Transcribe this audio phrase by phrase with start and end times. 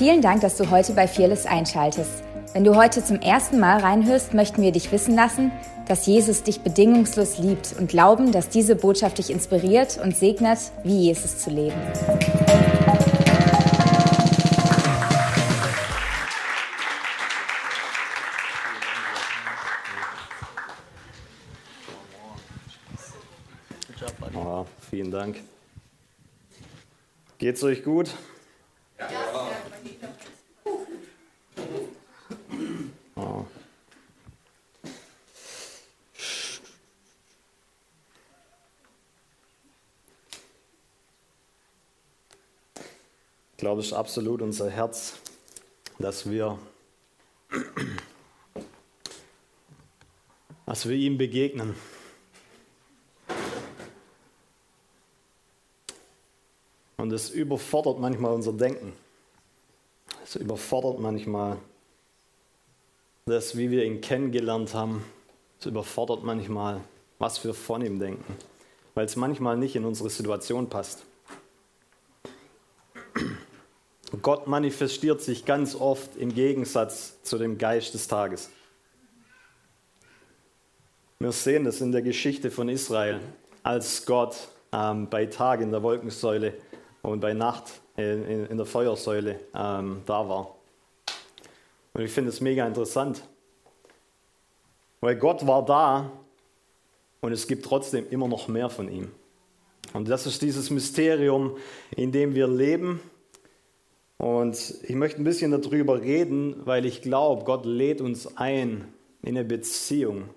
[0.00, 2.24] Vielen Dank, dass du heute bei Fearless einschaltest.
[2.54, 5.52] Wenn du heute zum ersten Mal reinhörst, möchten wir dich wissen lassen,
[5.88, 11.00] dass Jesus dich bedingungslos liebt und glauben, dass diese Botschaft dich inspiriert und segnet, wie
[11.00, 11.76] Jesus zu leben.
[24.34, 25.36] Oh, vielen Dank.
[27.36, 28.14] Geht's euch gut?
[43.70, 45.14] Glaube, es ist absolut unser Herz,
[46.00, 46.58] dass wir,
[50.66, 51.76] dass wir ihm begegnen.
[56.96, 58.92] Und es überfordert manchmal unser Denken.
[60.24, 61.56] Es überfordert manchmal
[63.26, 65.04] das, wie wir ihn kennengelernt haben.
[65.60, 66.80] Es überfordert manchmal,
[67.20, 68.36] was wir von ihm denken,
[68.94, 71.04] weil es manchmal nicht in unsere Situation passt.
[74.22, 78.50] Gott manifestiert sich ganz oft im Gegensatz zu dem Geist des Tages.
[81.20, 83.20] Wir sehen das in der Geschichte von Israel,
[83.62, 86.54] als Gott ähm, bei Tag in der Wolkensäule
[87.02, 90.56] und bei Nacht in, in der Feuersäule ähm, da war.
[91.92, 93.22] Und ich finde es mega interessant,
[95.00, 96.10] weil Gott war da
[97.20, 99.10] und es gibt trotzdem immer noch mehr von ihm.
[99.92, 101.56] Und das ist dieses Mysterium,
[101.96, 103.00] in dem wir leben.
[104.20, 109.30] Und ich möchte ein bisschen darüber reden, weil ich glaube, Gott lädt uns ein in
[109.30, 110.28] eine Beziehung,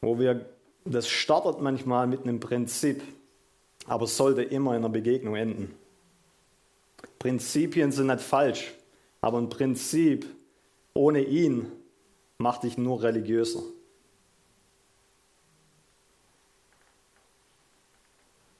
[0.00, 0.46] wo wir,
[0.84, 3.02] das startet manchmal mit einem Prinzip,
[3.88, 5.74] aber sollte immer in einer Begegnung enden.
[7.18, 8.72] Prinzipien sind nicht falsch,
[9.20, 10.24] aber ein Prinzip
[10.94, 11.72] ohne ihn
[12.38, 13.64] macht dich nur religiöser.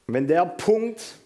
[0.08, 1.21] Wenn der Punkt,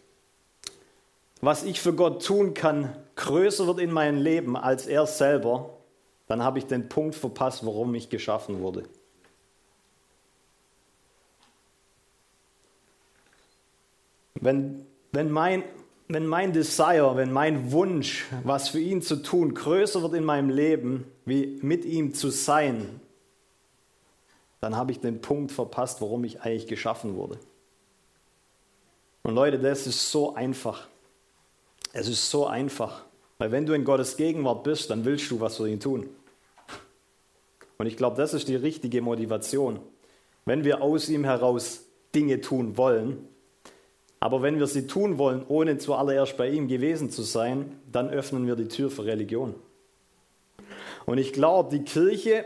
[1.46, 5.78] was ich für Gott tun kann, größer wird in meinem Leben als er selber,
[6.26, 8.82] dann habe ich den Punkt verpasst, warum ich geschaffen wurde.
[14.34, 15.62] Wenn, wenn, mein,
[16.08, 20.50] wenn mein Desire, wenn mein Wunsch, was für ihn zu tun, größer wird in meinem
[20.50, 23.00] Leben, wie mit ihm zu sein,
[24.60, 27.38] dann habe ich den Punkt verpasst, warum ich eigentlich geschaffen wurde.
[29.22, 30.88] Und Leute, das ist so einfach.
[31.98, 33.06] Es ist so einfach.
[33.38, 36.06] Weil wenn du in Gottes Gegenwart bist, dann willst du was für ihn tun.
[37.78, 39.80] Und ich glaube, das ist die richtige Motivation.
[40.44, 43.26] Wenn wir aus ihm heraus Dinge tun wollen,
[44.20, 48.46] aber wenn wir sie tun wollen, ohne zuallererst bei ihm gewesen zu sein, dann öffnen
[48.46, 49.54] wir die Tür für Religion.
[51.06, 52.44] Und ich glaube, die Kirche,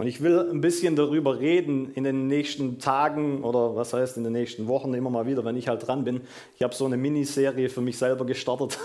[0.00, 4.24] und ich will ein bisschen darüber reden in den nächsten Tagen oder was heißt in
[4.24, 6.22] den nächsten Wochen immer mal wieder, wenn ich halt dran bin.
[6.56, 8.78] Ich habe so eine Miniserie für mich selber gestartet.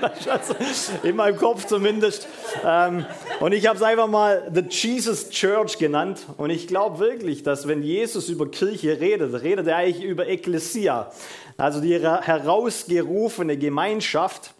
[1.04, 2.28] in meinem Kopf zumindest.
[2.66, 3.06] Ähm,
[3.40, 6.26] und ich habe es einfach mal The Jesus Church genannt.
[6.36, 11.10] Und ich glaube wirklich, dass wenn Jesus über Kirche redet, redet er eigentlich über Ekklesia,
[11.56, 14.52] also die herausgerufene Gemeinschaft.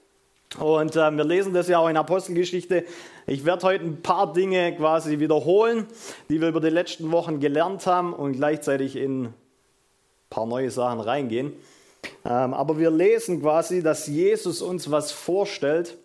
[0.58, 2.84] Und äh, wir lesen das ja auch in Apostelgeschichte.
[3.26, 5.86] Ich werde heute ein paar Dinge quasi wiederholen,
[6.28, 9.34] die wir über die letzten Wochen gelernt haben und gleichzeitig in ein
[10.28, 11.54] paar neue Sachen reingehen.
[12.24, 15.96] Ähm, aber wir lesen quasi, dass Jesus uns was vorstellt,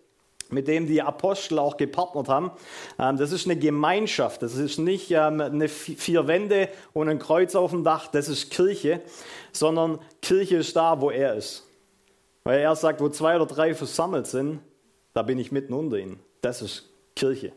[0.50, 2.52] mit dem die Apostel auch gepartnert haben.
[2.98, 4.42] Ähm, das ist eine Gemeinschaft.
[4.44, 8.08] Das ist nicht ähm, eine vier Wände und ein Kreuz auf dem Dach.
[8.08, 9.02] Das ist Kirche,
[9.52, 11.67] sondern Kirche ist da, wo er ist.
[12.48, 14.62] Weil er sagt, wo zwei oder drei versammelt sind,
[15.12, 16.18] da bin ich mitten unter ihnen.
[16.40, 17.52] Das ist Kirche.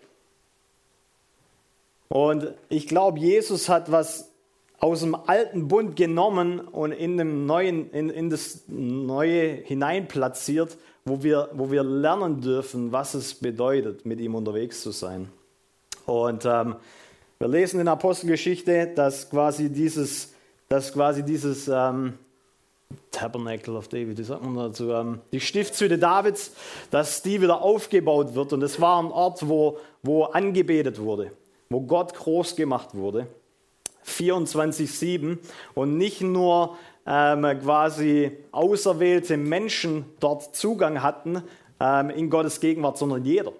[2.09, 4.33] Und ich glaube, Jesus hat was
[4.81, 11.22] aus dem alten Bund genommen und in, dem neuen, in, in das Neue hineinplatziert, wo
[11.22, 15.31] wir, wo wir lernen dürfen, was es bedeutet, mit ihm unterwegs zu sein.
[16.04, 16.75] Und ähm,
[17.39, 20.34] wir lesen in der Apostelgeschichte, dass quasi dieses,
[20.69, 22.15] dass quasi dieses ähm,
[23.10, 26.53] Tabernacle of David, wie sagt man dazu, ähm, die Stiftshütte Davids,
[26.91, 28.53] dass die wieder aufgebaut wird.
[28.53, 31.33] Und es war ein Ort, wo, wo angebetet wurde,
[31.69, 33.27] wo Gott groß gemacht wurde.
[34.07, 35.39] 24-7
[35.75, 36.77] und nicht nur
[37.07, 41.42] ähm, quasi auserwählte Menschen dort Zugang hatten
[41.78, 43.53] ähm, in Gottes Gegenwart, sondern jeder.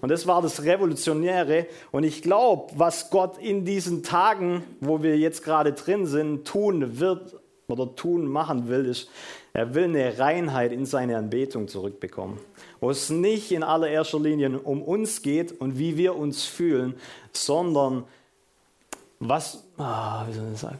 [0.00, 1.66] Und das war das Revolutionäre.
[1.90, 7.00] Und ich glaube, was Gott in diesen Tagen, wo wir jetzt gerade drin sind, tun
[7.00, 7.34] wird,
[7.68, 9.08] oder tun, machen will, ist,
[9.52, 12.38] er will eine Reinheit in seine Anbetung zurückbekommen.
[12.80, 16.94] Wo es nicht in allererster Linie um uns geht und wie wir uns fühlen,
[17.32, 18.04] sondern
[19.20, 20.78] was, ah, wie soll ich sagen,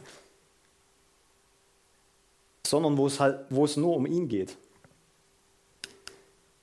[2.65, 4.57] sondern wo es halt, wo es nur um ihn geht.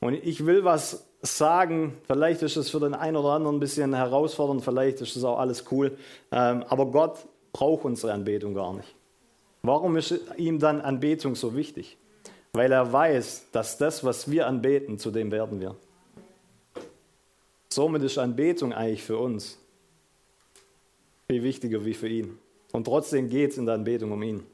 [0.01, 3.95] Und ich will was sagen, vielleicht ist es für den einen oder anderen ein bisschen
[3.95, 5.97] herausfordernd, vielleicht ist es auch alles cool,
[6.33, 8.96] ähm, aber Gott braucht unsere Anbetung gar nicht.
[9.67, 11.97] Warum ist ihm dann Anbetung so wichtig?
[12.53, 15.75] Weil er weiß, dass das, was wir anbeten, zu dem werden wir.
[17.69, 19.59] Somit ist Anbetung eigentlich für uns
[21.27, 22.39] viel wichtiger wie für ihn.
[22.71, 24.47] Und trotzdem geht es in der Anbetung um ihn.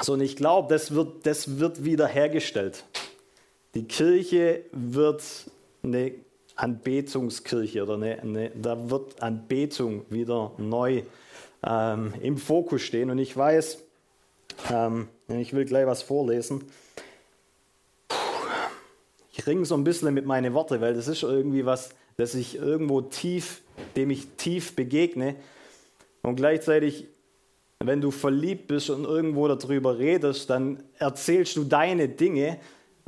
[0.00, 2.86] So, und ich glaube, das wird, das wird wiederhergestellt.
[3.74, 5.22] Die Kirche wird
[5.82, 6.14] eine
[6.60, 11.02] Anbetungskirche oder eine, eine, da wird Anbetung wieder neu
[11.66, 13.10] ähm, im Fokus stehen.
[13.10, 13.78] Und ich weiß,
[14.70, 16.64] ähm, ich will gleich was vorlesen.
[19.32, 22.56] Ich ringe so ein bisschen mit meinen Worten, weil das ist irgendwie was, das ich
[22.56, 23.62] irgendwo tief,
[23.96, 25.36] dem ich tief begegne.
[26.20, 27.06] Und gleichzeitig,
[27.78, 32.58] wenn du verliebt bist und irgendwo darüber redest, dann erzählst du deine Dinge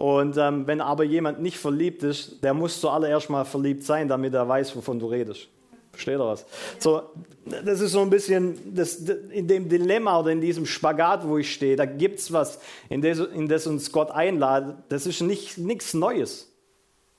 [0.02, 4.34] und ähm, wenn aber jemand nicht verliebt ist, der muss zuallererst mal verliebt sein, damit
[4.34, 5.46] er weiß, wovon du redest.
[5.92, 6.44] Versteht ihr was?
[6.80, 7.02] So,
[7.44, 11.52] das ist so ein bisschen das, in dem Dilemma oder in diesem Spagat, wo ich
[11.52, 11.76] stehe.
[11.76, 12.58] Da gibt es was,
[12.88, 14.74] in das, in das uns Gott einladet.
[14.88, 16.50] Das ist nicht, nichts Neues,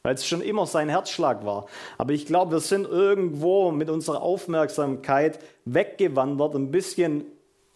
[0.03, 1.67] weil es schon immer sein Herzschlag war.
[1.97, 7.23] Aber ich glaube, wir sind irgendwo mit unserer Aufmerksamkeit weggewandert, ein bisschen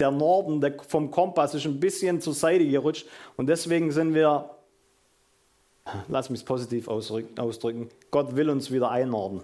[0.01, 3.07] der Norden der, vom Kompass ist ein bisschen zur Seite gerutscht
[3.37, 4.56] und deswegen sind wir
[6.07, 9.43] lass mich es positiv ausdrücken, Gott will uns wieder einordnen.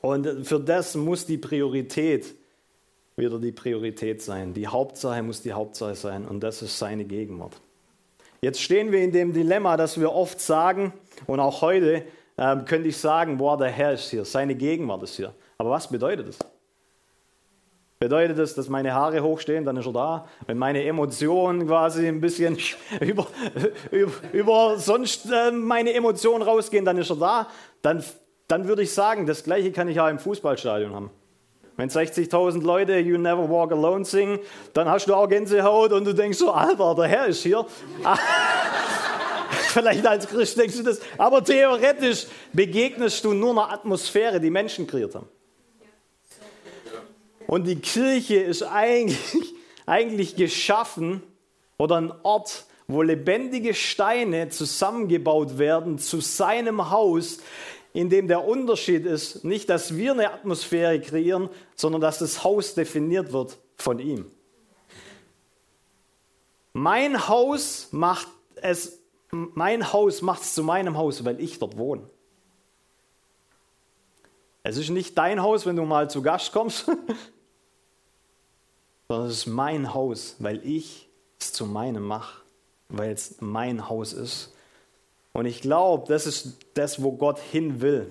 [0.00, 2.34] Und für das muss die Priorität
[3.16, 4.54] wieder die Priorität sein.
[4.54, 7.60] Die Hauptsache muss die Hauptsache sein und das ist seine Gegenwart.
[8.40, 10.92] Jetzt stehen wir in dem Dilemma, dass wir oft sagen,
[11.26, 12.04] und auch heute
[12.36, 15.34] äh, könnte ich sagen, boah, der Herr ist hier, seine Gegenwart ist hier.
[15.58, 16.38] Aber was bedeutet das?
[18.02, 20.28] Bedeutet das, dass meine Haare hochstehen, dann ist er da.
[20.48, 22.58] Wenn meine Emotionen quasi ein bisschen
[23.00, 23.28] über,
[23.92, 27.46] über, über sonst äh, meine Emotionen rausgehen, dann ist er da.
[27.80, 28.02] Dann,
[28.48, 31.10] dann würde ich sagen, das Gleiche kann ich auch im Fußballstadion haben.
[31.76, 34.40] Wenn 60.000 Leute You Never Walk Alone singen,
[34.74, 37.64] dann hast du auch Gänsehaut und du denkst so, Alter, der Herr ist hier.
[39.68, 41.00] Vielleicht als Christ denkst du das.
[41.16, 45.28] Aber theoretisch begegnest du nur einer Atmosphäre, die Menschen kreiert haben.
[47.52, 49.54] Und die Kirche ist eigentlich,
[49.86, 51.22] eigentlich geschaffen
[51.76, 57.40] oder ein Ort, wo lebendige Steine zusammengebaut werden zu seinem Haus,
[57.92, 62.74] in dem der Unterschied ist, nicht, dass wir eine Atmosphäre kreieren, sondern dass das Haus
[62.74, 64.32] definiert wird von ihm.
[66.72, 68.28] Mein Haus macht
[68.62, 72.08] es, mein Haus macht es zu meinem Haus, weil ich dort wohne.
[74.62, 76.90] Es ist nicht dein Haus, wenn du mal zu Gast kommst,
[79.12, 81.06] sondern es ist mein Haus, weil ich
[81.38, 82.40] es zu meinem mache,
[82.88, 84.54] weil es mein Haus ist.
[85.34, 88.10] Und ich glaube, das ist das, wo Gott hin will.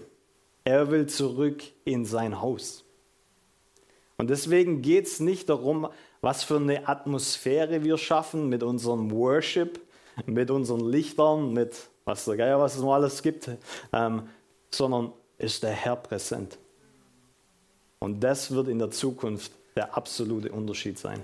[0.63, 2.83] Er will zurück in sein Haus.
[4.19, 5.87] Und deswegen geht es nicht darum,
[6.21, 9.79] was für eine Atmosphäre wir schaffen mit unserem Worship,
[10.27, 13.49] mit unseren Lichtern, mit was der Geier, was es noch alles gibt,
[13.91, 14.29] ähm,
[14.69, 16.59] sondern ist der Herr präsent.
[17.97, 21.23] Und das wird in der Zukunft der absolute Unterschied sein.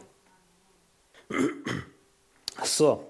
[2.64, 3.04] So,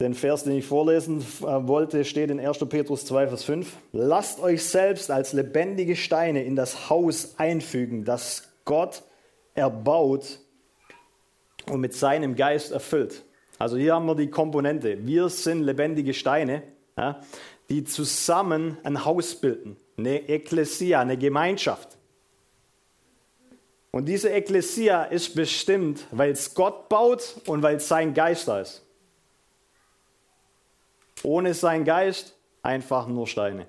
[0.00, 2.58] den Vers, den ich vorlesen äh, wollte, steht in 1.
[2.68, 3.76] Petrus 2, Vers 5.
[3.92, 9.02] Lasst euch selbst als lebendige Steine in das Haus einfügen, das Gott
[9.54, 10.40] erbaut
[11.70, 13.24] und mit seinem Geist erfüllt.
[13.58, 15.06] Also hier haben wir die Komponente.
[15.06, 16.64] Wir sind lebendige Steine,
[17.68, 21.96] die zusammen ein Haus bilden, eine Ekklesia, eine Gemeinschaft.
[23.94, 28.60] Und diese Ekklesia ist bestimmt, weil es Gott baut und weil es sein Geist da
[28.60, 28.82] ist.
[31.22, 33.68] Ohne sein Geist einfach nur Steine.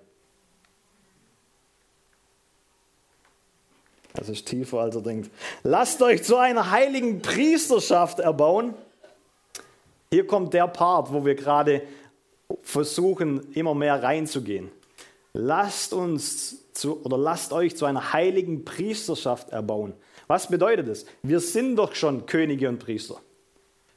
[4.16, 5.30] Das ist tiefer, als er denkt.
[5.62, 8.74] Lasst euch zu einer heiligen Priesterschaft erbauen.
[10.10, 11.84] Hier kommt der Part, wo wir gerade
[12.64, 14.72] versuchen, immer mehr reinzugehen.
[15.34, 19.94] Lasst uns zu, oder lasst euch zu einer heiligen Priesterschaft erbauen.
[20.28, 21.06] Was bedeutet es?
[21.22, 23.22] Wir sind doch schon Könige und Priester.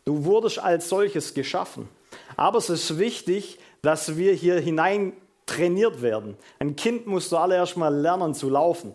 [0.04, 1.88] Du wurdest als solches geschaffen.
[2.36, 5.12] Aber es ist wichtig, dass wir hier hinein
[5.46, 6.36] trainiert werden.
[6.58, 8.94] Ein Kind muss zuallererst mal lernen zu laufen.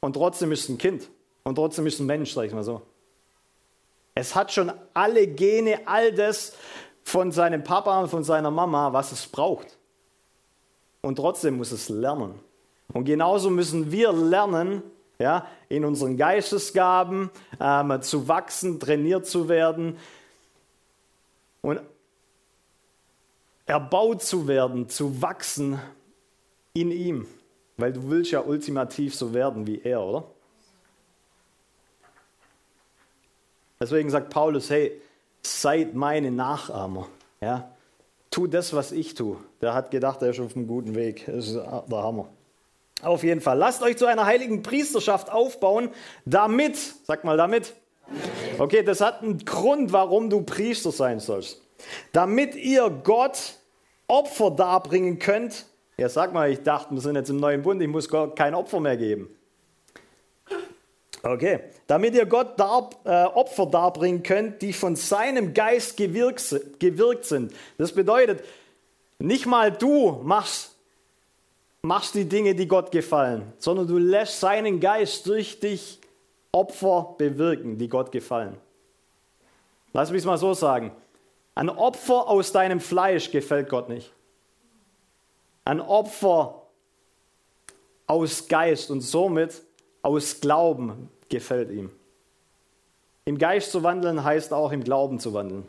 [0.00, 1.08] Und trotzdem ist es ein Kind.
[1.44, 2.82] Und trotzdem ist es ein Mensch, sag ich mal so.
[4.14, 6.54] Es hat schon alle Gene, all das
[7.02, 9.78] von seinem Papa und von seiner Mama, was es braucht.
[11.02, 12.38] Und trotzdem muss es lernen.
[12.92, 14.82] Und genauso müssen wir lernen,
[15.18, 17.30] ja, in unseren Geistesgaben
[17.60, 19.96] ähm, zu wachsen, trainiert zu werden
[21.62, 21.80] und
[23.66, 25.78] erbaut zu werden, zu wachsen
[26.72, 27.26] in ihm.
[27.76, 30.24] Weil du willst ja ultimativ so werden wie er, oder?
[33.80, 35.00] Deswegen sagt Paulus, hey,
[35.42, 37.08] seid meine Nachahmer.
[37.40, 37.70] Ja?
[38.30, 39.36] Tu das, was ich tue.
[39.60, 41.26] Der hat gedacht, er ist auf einem guten Weg.
[41.26, 42.28] Das ist der Hammer.
[43.04, 43.58] Auf jeden Fall.
[43.58, 45.90] Lasst euch zu einer heiligen Priesterschaft aufbauen,
[46.24, 47.74] damit, sag mal damit.
[48.58, 51.60] Okay, das hat einen Grund, warum du Priester sein sollst.
[52.12, 53.58] Damit ihr Gott
[54.06, 55.66] Opfer darbringen könnt.
[55.96, 58.54] Ja, sag mal, ich dachte, wir sind jetzt im neuen Bund, ich muss Gott kein
[58.54, 59.28] Opfer mehr geben.
[61.22, 67.24] Okay, damit ihr Gott dar, äh, Opfer darbringen könnt, die von seinem Geist gewirkt, gewirkt
[67.24, 67.54] sind.
[67.78, 68.44] Das bedeutet,
[69.18, 70.73] nicht mal du machst,
[71.84, 76.00] machst die Dinge, die Gott gefallen, sondern du lässt seinen Geist durch dich
[76.50, 78.56] Opfer bewirken, die Gott gefallen.
[79.92, 80.92] Lass mich es mal so sagen.
[81.54, 84.12] Ein Opfer aus deinem Fleisch gefällt Gott nicht.
[85.64, 86.62] Ein Opfer
[88.06, 89.62] aus Geist und somit
[90.02, 91.90] aus Glauben gefällt ihm.
[93.26, 95.68] Im Geist zu wandeln heißt auch im Glauben zu wandeln.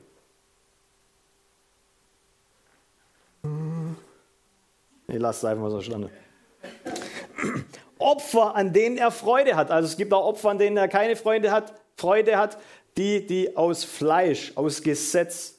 [5.08, 6.10] Ich lasse es einfach so standen.
[7.98, 9.72] Opfer, an denen er Freude hat.
[9.72, 12.58] Also es gibt auch Opfer, an denen er keine Freude hat, Freude hat,
[12.98, 15.56] die, die aus Fleisch, aus Gesetz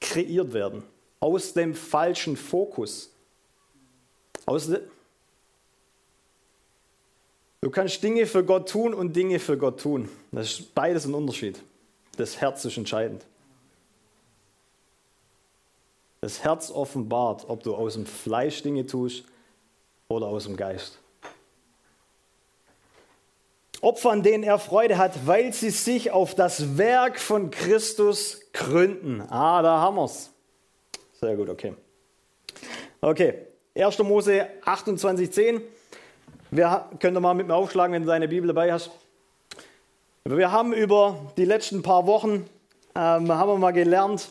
[0.00, 0.82] kreiert werden.
[1.20, 3.10] Aus dem falschen Fokus.
[4.44, 4.70] Aus,
[7.66, 10.08] Du kannst Dinge für Gott tun und Dinge für Gott tun.
[10.30, 11.60] Das ist beides ein Unterschied.
[12.16, 13.26] Das Herz ist entscheidend.
[16.20, 19.24] Das Herz offenbart, ob du aus dem Fleisch Dinge tust
[20.08, 20.98] oder aus dem Geist.
[23.82, 29.20] Opfer, an denen er Freude hat, weil sie sich auf das Werk von Christus gründen.
[29.20, 30.32] Ah, da haben wir es.
[31.20, 31.74] Sehr gut, okay.
[33.00, 33.46] Okay,
[33.76, 33.98] 1.
[34.00, 35.60] Mose 28, 10.
[36.50, 38.90] Wir können mal mit mir aufschlagen, wenn du deine Bibel dabei hast.
[40.24, 42.48] Wir haben über die letzten paar Wochen
[42.94, 44.30] ähm, haben wir mal gelernt,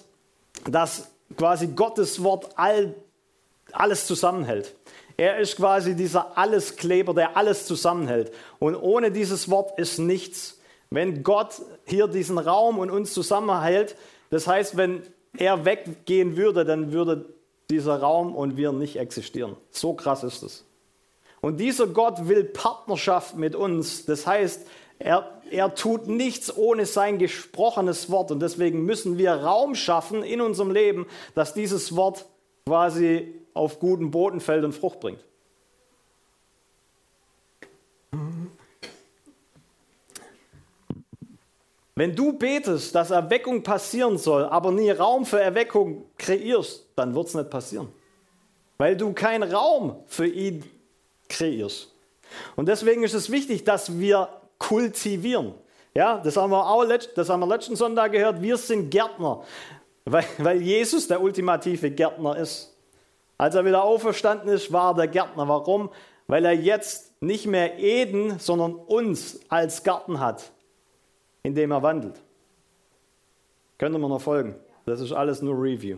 [0.65, 2.94] dass quasi Gottes Wort all,
[3.72, 4.75] alles zusammenhält.
[5.17, 8.34] Er ist quasi dieser Alleskleber, der alles zusammenhält.
[8.60, 10.60] Und ohne dieses Wort ist nichts.
[10.89, 13.96] Wenn Gott hier diesen Raum und uns zusammenhält,
[14.29, 15.03] das heißt, wenn
[15.38, 17.25] er weggehen würde, dann würde
[17.70, 19.55] dieser Raum und wir nicht existieren.
[19.72, 20.65] So krass ist es.
[21.41, 24.05] Und dieser Gott will Partnerschaft mit uns.
[24.05, 24.67] Das heißt,
[24.99, 28.31] er, er tut nichts ohne sein gesprochenes Wort.
[28.31, 32.25] Und deswegen müssen wir Raum schaffen in unserem Leben, dass dieses Wort
[32.65, 35.19] quasi auf guten Boden fällt und Frucht bringt.
[41.97, 47.27] Wenn du betest, dass Erweckung passieren soll, aber nie Raum für Erweckung kreierst, dann wird
[47.27, 47.87] es nicht passieren.
[48.77, 50.65] Weil du keinen Raum für ihn
[51.29, 51.93] kreierst.
[52.57, 55.53] Und deswegen ist es wichtig, dass wir kultivieren.
[55.93, 56.85] Ja, das haben wir auch
[57.15, 58.41] das haben wir letzten Sonntag gehört.
[58.41, 59.43] Wir sind Gärtner,
[60.05, 62.75] weil, weil Jesus der ultimative Gärtner ist.
[63.38, 65.47] Als er wieder auferstanden ist, war er der Gärtner.
[65.47, 65.89] Warum?
[66.27, 70.51] Weil er jetzt nicht mehr Eden, sondern uns als Garten hat,
[71.43, 72.21] in dem er wandelt.
[73.77, 74.55] Könnte man noch folgen?
[74.85, 75.97] Das ist alles nur Review.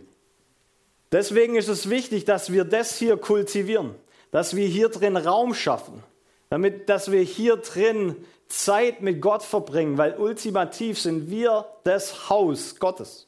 [1.11, 3.95] Deswegen ist es wichtig, dass wir das hier kultivieren
[4.31, 6.03] dass wir hier drin Raum schaffen,
[6.49, 8.15] damit, dass wir hier drin
[8.47, 13.27] Zeit mit Gott verbringen, weil ultimativ sind wir das Haus Gottes.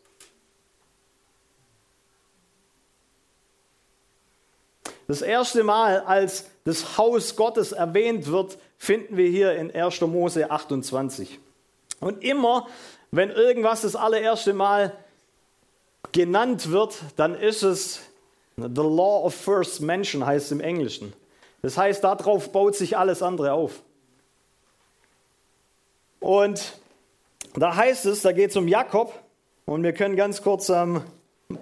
[5.07, 10.01] Das erste Mal, als das Haus Gottes erwähnt wird, finden wir hier in 1.
[10.01, 11.39] Mose 28.
[11.99, 12.67] Und immer,
[13.09, 14.95] wenn irgendwas das allererste Mal
[16.11, 18.01] genannt wird, dann ist es
[18.55, 21.13] The Law of First Mention heißt im Englischen.
[21.61, 23.81] Das heißt, darauf baut sich alles andere auf.
[26.19, 26.79] Und
[27.55, 29.13] da heißt es, da geht es um Jakob.
[29.65, 31.01] Und wir können ganz kurz ähm,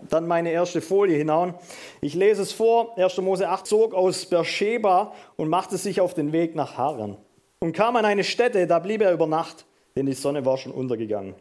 [0.10, 1.54] dann meine erste Folie hinhauen.
[2.02, 2.98] Ich lese es vor.
[2.98, 3.18] 1.
[3.18, 7.18] Mose 8 zog aus Beersheba und machte sich auf den Weg nach Haran.
[7.60, 10.72] Und kam an eine Stätte, da blieb er über Nacht, denn die Sonne war schon
[10.72, 11.36] untergegangen.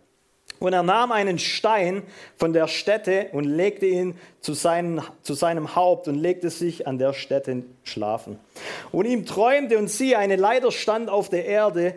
[0.59, 2.03] Und er nahm einen Stein
[2.37, 6.99] von der Stätte und legte ihn zu, seinen, zu seinem Haupt und legte sich an
[6.99, 8.39] der Stätte schlafen.
[8.91, 11.95] Und ihm träumte und siehe, eine Leiter stand auf der Erde,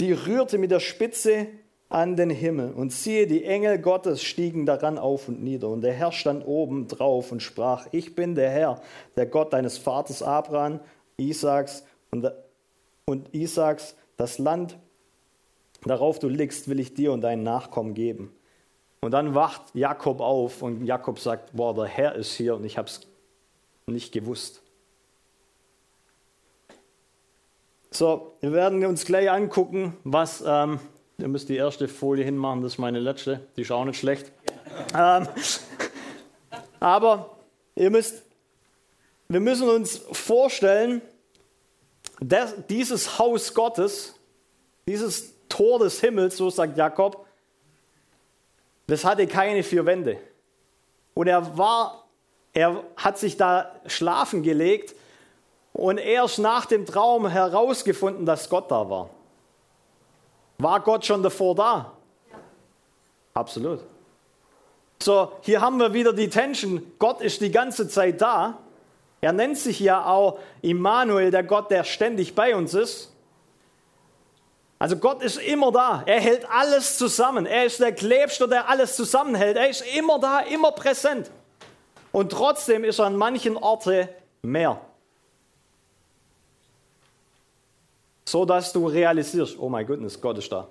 [0.00, 1.48] die rührte mit der Spitze
[1.88, 2.72] an den Himmel.
[2.72, 5.68] Und siehe, die Engel Gottes stiegen daran auf und nieder.
[5.68, 8.80] Und der Herr stand oben drauf und sprach, ich bin der Herr,
[9.16, 10.80] der Gott deines Vaters Abraham,
[11.16, 12.30] Isaaks und,
[13.06, 14.78] und Isaaks, das Land,
[15.84, 18.32] darauf du liegst, will ich dir und deinen Nachkommen geben.
[19.00, 22.76] Und dann wacht Jakob auf und Jakob sagt, boah, der Herr ist hier und ich
[22.76, 23.00] habe es
[23.86, 24.62] nicht gewusst.
[27.90, 30.78] So, wir werden uns gleich angucken, was ähm,
[31.20, 33.40] Ihr müsst die erste Folie hinmachen, das ist meine letzte.
[33.56, 34.30] Die ist auch nicht schlecht.
[34.94, 35.26] Ähm,
[36.80, 37.36] aber
[37.74, 38.22] ihr müsst,
[39.26, 41.02] wir müssen uns vorstellen,
[42.20, 44.14] dass dieses Haus Gottes,
[44.86, 47.26] dieses Tor des Himmels, so sagt Jakob,
[48.86, 50.18] das hatte keine vier Wände.
[51.14, 52.08] Und er war,
[52.52, 54.94] er hat sich da schlafen gelegt
[55.78, 59.10] und erst nach dem Traum herausgefunden, dass Gott da war.
[60.58, 61.92] War Gott schon davor da?
[62.30, 62.38] Ja.
[63.34, 63.80] Absolut.
[65.00, 66.82] So, hier haben wir wieder die Tension.
[66.98, 68.58] Gott ist die ganze Zeit da.
[69.20, 73.14] Er nennt sich ja auch Immanuel, der Gott, der ständig bei uns ist.
[74.80, 76.02] Also Gott ist immer da.
[76.06, 77.46] Er hält alles zusammen.
[77.46, 79.56] Er ist der Klebster, der alles zusammenhält.
[79.56, 81.30] Er ist immer da, immer präsent.
[82.10, 84.08] Und trotzdem ist er an manchen Orten
[84.42, 84.80] mehr.
[88.28, 90.68] So dass du realisierst, oh mein Gott, Gott ist da.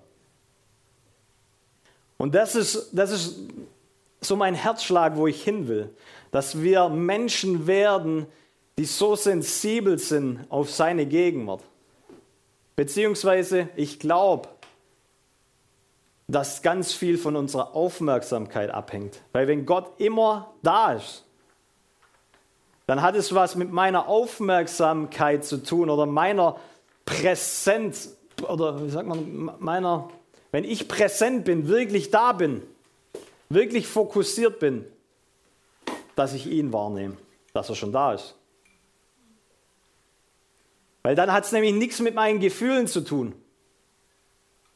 [2.17, 3.39] Und das ist, das ist
[4.21, 5.89] so mein Herzschlag, wo ich hin will,
[6.31, 8.27] dass wir Menschen werden,
[8.77, 11.63] die so sensibel sind auf seine Gegenwart.
[12.75, 14.49] Beziehungsweise, ich glaube,
[16.27, 19.21] dass ganz viel von unserer Aufmerksamkeit abhängt.
[19.31, 21.23] Weil wenn Gott immer da ist,
[22.85, 26.57] dann hat es was mit meiner Aufmerksamkeit zu tun oder meiner
[27.07, 28.09] präsent
[28.47, 30.09] oder wie sagt man, meiner,
[30.51, 32.61] wenn ich präsent bin, wirklich da bin,
[33.49, 34.85] wirklich fokussiert bin,
[36.15, 37.17] dass ich ihn wahrnehme,
[37.53, 38.35] dass er schon da ist.
[41.01, 43.33] Weil dann hat es nämlich nichts mit meinen Gefühlen zu tun,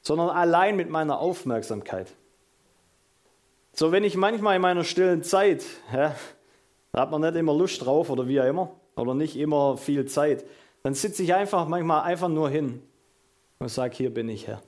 [0.01, 2.07] sondern allein mit meiner Aufmerksamkeit.
[3.73, 6.15] So, wenn ich manchmal in meiner stillen Zeit, ja,
[6.93, 10.05] da hat man nicht immer Lust drauf oder wie auch immer, oder nicht immer viel
[10.05, 10.45] Zeit,
[10.83, 12.81] dann sitze ich einfach manchmal einfach nur hin
[13.59, 14.61] und sage, hier bin ich Herr.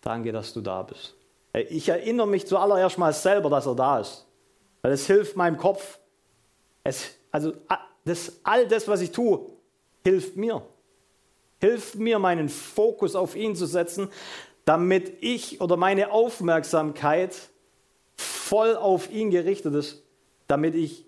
[0.00, 1.14] Danke, dass du da bist.
[1.52, 4.26] Ich erinnere mich zuallererst mal selber, dass er da ist.
[4.82, 5.98] Weil es hilft meinem Kopf.
[6.84, 7.52] Es, also
[8.04, 9.46] das, all das, was ich tue,
[10.04, 10.62] hilft mir.
[11.60, 14.08] Hilft mir, meinen Fokus auf ihn zu setzen,
[14.64, 17.36] damit ich oder meine Aufmerksamkeit
[18.16, 20.02] voll auf ihn gerichtet ist,
[20.46, 21.04] damit ich,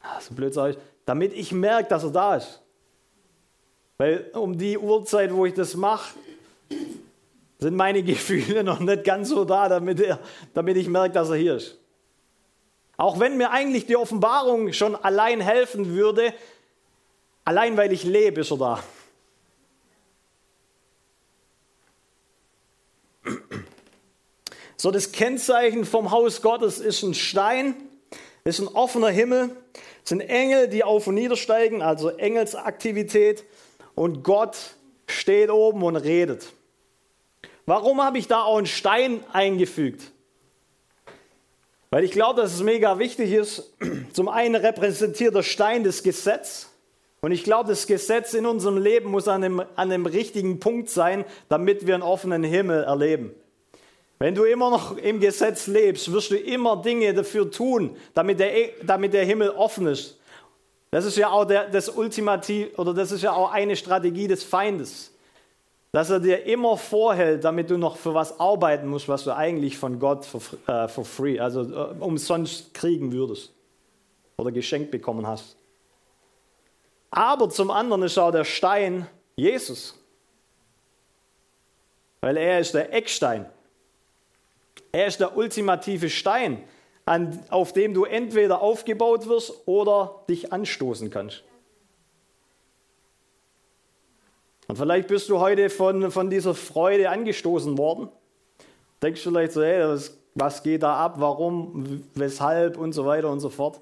[0.00, 2.62] ah, so blöd sage ich, damit ich merke, dass er da ist.
[3.98, 6.14] Weil um die Uhrzeit, wo ich das mache,
[7.58, 10.18] sind meine Gefühle noch nicht ganz so da, damit, er,
[10.52, 11.78] damit ich merke, dass er hier ist.
[12.96, 16.32] Auch wenn mir eigentlich die Offenbarung schon allein helfen würde,
[17.44, 18.82] allein weil ich lebe, ist er da.
[24.76, 27.83] So, das Kennzeichen vom Haus Gottes ist ein Stein,
[28.44, 29.56] ist ein offener Himmel,
[30.04, 33.44] sind Engel, die auf und nieder steigen, also Engelsaktivität.
[33.94, 34.56] Und Gott
[35.06, 36.52] steht oben und redet.
[37.64, 40.12] Warum habe ich da auch einen Stein eingefügt?
[41.88, 43.72] Weil ich glaube, dass es mega wichtig ist.
[44.12, 46.68] Zum einen repräsentiert der Stein das Gesetz.
[47.22, 50.90] Und ich glaube, das Gesetz in unserem Leben muss an dem, an dem richtigen Punkt
[50.90, 53.34] sein, damit wir einen offenen Himmel erleben.
[54.18, 58.70] Wenn du immer noch im Gesetz lebst, wirst du immer Dinge dafür tun, damit der,
[58.82, 60.18] damit der Himmel offen ist.
[60.90, 64.44] Das ist ja auch der, das Ultimativ oder das ist ja auch eine Strategie des
[64.44, 65.12] Feindes,
[65.90, 69.76] dass er dir immer vorhält, damit du noch für was arbeiten musst, was du eigentlich
[69.76, 73.52] von Gott for, uh, for free, also uh, umsonst kriegen würdest
[74.36, 75.56] oder geschenkt bekommen hast.
[77.10, 79.98] Aber zum anderen ist auch der Stein Jesus,
[82.20, 83.46] weil er ist der Eckstein.
[84.94, 86.62] Er ist der ultimative Stein,
[87.04, 91.42] an, auf dem du entweder aufgebaut wirst oder dich anstoßen kannst.
[94.68, 98.08] Und vielleicht bist du heute von, von dieser Freude angestoßen worden.
[99.02, 103.40] Denkst vielleicht so, hey, was, was geht da ab, warum, weshalb und so weiter und
[103.40, 103.80] so fort.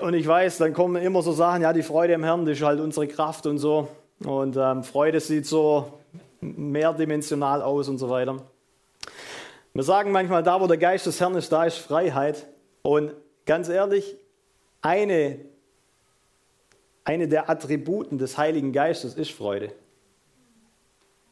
[0.00, 2.64] Und ich weiß, dann kommen immer so Sachen, ja, die Freude im Herrn, das ist
[2.64, 3.88] halt unsere Kraft und so.
[4.24, 5.94] Und ähm, Freude sieht so
[6.40, 8.40] mehrdimensional aus und so weiter.
[9.76, 12.46] Wir sagen manchmal, da wo der Geist des Herrn ist, da ist Freiheit.
[12.80, 13.12] Und
[13.44, 14.16] ganz ehrlich,
[14.80, 15.38] eine,
[17.04, 19.74] eine der Attributen des Heiligen Geistes ist Freude.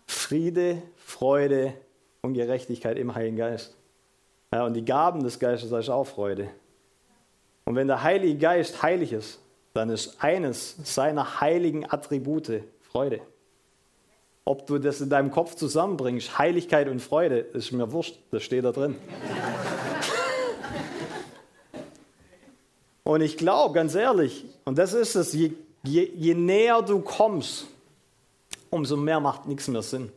[0.06, 1.72] Friede, Freude
[2.20, 3.78] und Gerechtigkeit im Heiligen Geist.
[4.52, 6.50] Ja, und die Gaben des Geistes ist auch Freude.
[7.64, 9.40] Und wenn der Heilige Geist heilig ist,
[9.72, 13.22] dann ist eines seiner heiligen Attribute Freude.
[14.46, 18.64] Ob du das in deinem Kopf zusammenbringst, Heiligkeit und Freude, ist mir wurscht, das steht
[18.64, 18.94] da drin.
[23.04, 25.52] und ich glaube, ganz ehrlich, und das ist es, je,
[25.82, 27.66] je, je näher du kommst,
[28.68, 30.12] umso mehr macht nichts mehr Sinn.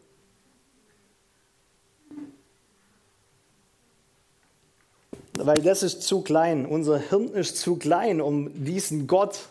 [5.38, 6.66] Weil das ist zu klein.
[6.66, 9.48] Unser Hirn ist zu klein, um diesen Gott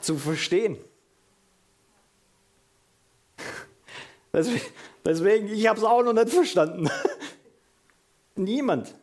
[0.00, 0.76] zu verstehen.
[4.32, 6.88] Deswegen, ich habe es auch noch nicht verstanden.
[8.34, 8.94] Niemand.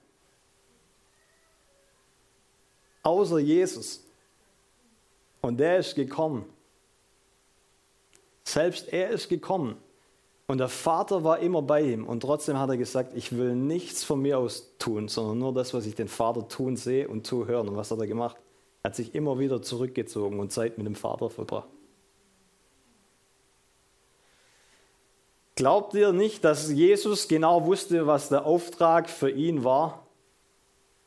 [3.04, 4.04] Außer Jesus.
[5.42, 6.46] Und der ist gekommen.
[8.44, 9.78] Selbst er ist gekommen.
[10.48, 12.08] Und der Vater war immer bei ihm.
[12.08, 15.76] Und trotzdem hat er gesagt, ich will nichts von mir aus tun, sondern nur das,
[15.76, 17.70] was ich den Vater tun sehe und zuhören.
[17.70, 18.38] Und was hat er gemacht?
[18.82, 21.70] Er hat sich immer wieder zurückgezogen und Zeit mit dem Vater verbracht.
[25.60, 30.08] Glaubt ihr nicht, dass Jesus genau wusste, was der Auftrag für ihn war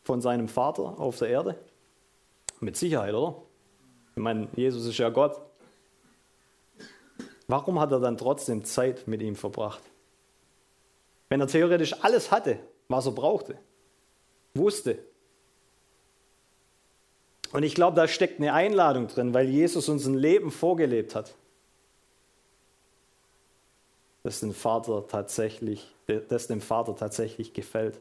[0.02, 1.58] von seinem Vater auf der Erde?
[2.60, 3.40] Mit Sicherheit, oder?
[4.14, 5.40] Ich meine, Jesus ist ja Gott.
[7.48, 9.80] Warum hat er dann trotzdem Zeit mit ihm verbracht?
[11.30, 13.56] Wenn er theoretisch alles hatte, was er brauchte,
[14.52, 14.98] wusste.
[17.54, 21.36] Und ich glaube, da steckt eine Einladung drin, weil Jesus uns ein Leben vorgelebt hat
[24.22, 28.00] das dem Vater tatsächlich, das dem Vater tatsächlich gefällt.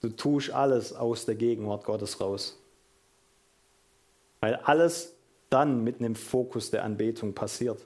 [0.00, 2.60] Du tust alles aus der Gegenwart Gottes raus.
[4.40, 5.16] Weil alles
[5.50, 7.84] dann mit einem Fokus der Anbetung passiert.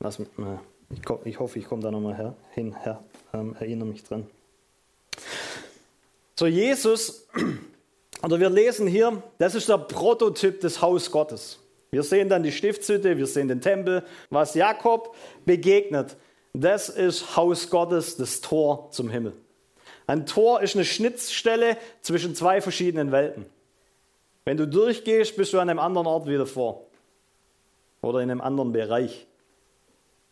[0.00, 0.28] Lass mich,
[1.24, 4.26] ich hoffe, ich komme da nochmal hin, her, ähm, erinnere mich dran.
[6.42, 7.28] So Jesus,
[8.24, 11.60] oder wir lesen hier, das ist der Prototyp des Haus Gottes.
[11.92, 16.16] Wir sehen dann die Stiftshütte, wir sehen den Tempel, was Jakob begegnet.
[16.52, 19.34] Das ist Haus Gottes, das Tor zum Himmel.
[20.08, 23.46] Ein Tor ist eine Schnittstelle zwischen zwei verschiedenen Welten.
[24.44, 26.88] Wenn du durchgehst, bist du an einem anderen Ort wieder vor.
[28.00, 29.28] Oder in einem anderen Bereich.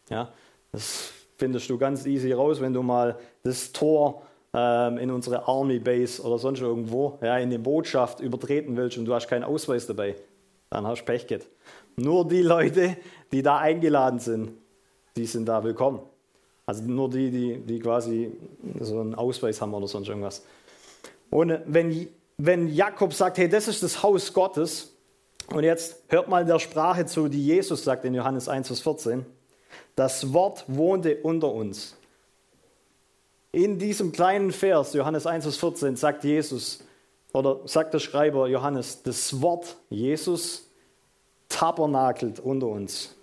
[0.09, 0.33] Ja,
[0.73, 6.21] das findest du ganz easy raus, wenn du mal das Tor in unsere Army Base
[6.23, 10.17] oder sonst irgendwo, ja, in die Botschaft übertreten willst und du hast keinen Ausweis dabei,
[10.71, 11.47] dann hast du Pech gehabt.
[11.97, 12.97] Nur die Leute,
[13.31, 14.53] die da eingeladen sind,
[15.17, 16.01] die sind da willkommen.
[16.67, 18.33] Also nur die, die, die quasi
[18.81, 20.45] so einen Ausweis haben oder sonst irgendwas.
[21.31, 22.09] Und wenn,
[22.39, 24.97] wenn Jakob sagt, hey, das ist das Haus Gottes,
[25.53, 29.27] und jetzt hört mal der Sprache zu, die Jesus sagt in Johannes 1, Vers 14,
[29.97, 31.97] das Wort wohnte unter uns.
[33.53, 36.85] In diesem kleinen Vers, Johannes 1, Vers 14, sagt Jesus,
[37.33, 40.69] oder sagt der Schreiber Johannes, das Wort Jesus
[41.49, 43.15] tabernakelt unter uns.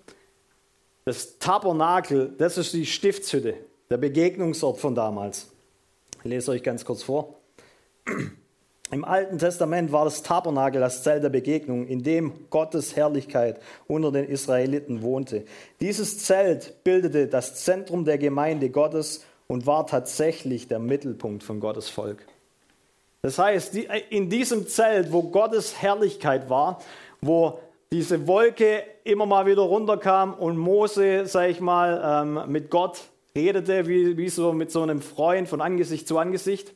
[1.06, 3.54] Das Tabernakel, das ist die Stiftshütte,
[3.90, 5.50] der Begegnungsort von damals.
[6.20, 7.36] Ich lese euch ganz kurz vor.
[8.92, 14.12] Im Alten Testament war das Tabernakel das Zelt der Begegnung, in dem Gottes Herrlichkeit unter
[14.12, 15.46] den Israeliten wohnte.
[15.80, 21.90] Dieses Zelt bildete das Zentrum der Gemeinde Gottes und war tatsächlich der Mittelpunkt von Gottes
[21.90, 22.26] Volk.
[23.22, 26.82] Das heißt, in diesem Zelt, wo Gottes Herrlichkeit war,
[27.22, 27.60] wo
[27.92, 33.02] diese Wolke immer mal wieder runterkam und Mose, sag ich mal, ähm, mit Gott
[33.36, 36.74] redete, wie, wie so mit so einem Freund von Angesicht zu Angesicht.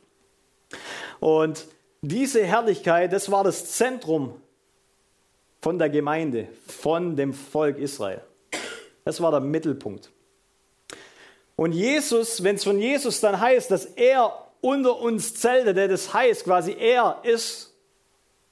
[1.20, 1.66] Und
[2.00, 4.34] diese Herrlichkeit, das war das Zentrum
[5.60, 8.22] von der Gemeinde, von dem Volk Israel.
[9.04, 10.10] Das war der Mittelpunkt.
[11.56, 16.44] Und Jesus, wenn es von Jesus dann heißt, dass er unter uns zeltete, das heißt
[16.44, 17.74] quasi, er ist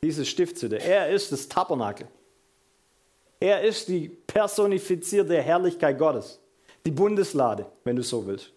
[0.02, 2.08] diese Stiftshütte, er ist das Tabernakel.
[3.38, 6.38] Er ist die personifizierte Herrlichkeit Gottes,
[6.84, 8.52] die Bundeslade, wenn du so willst.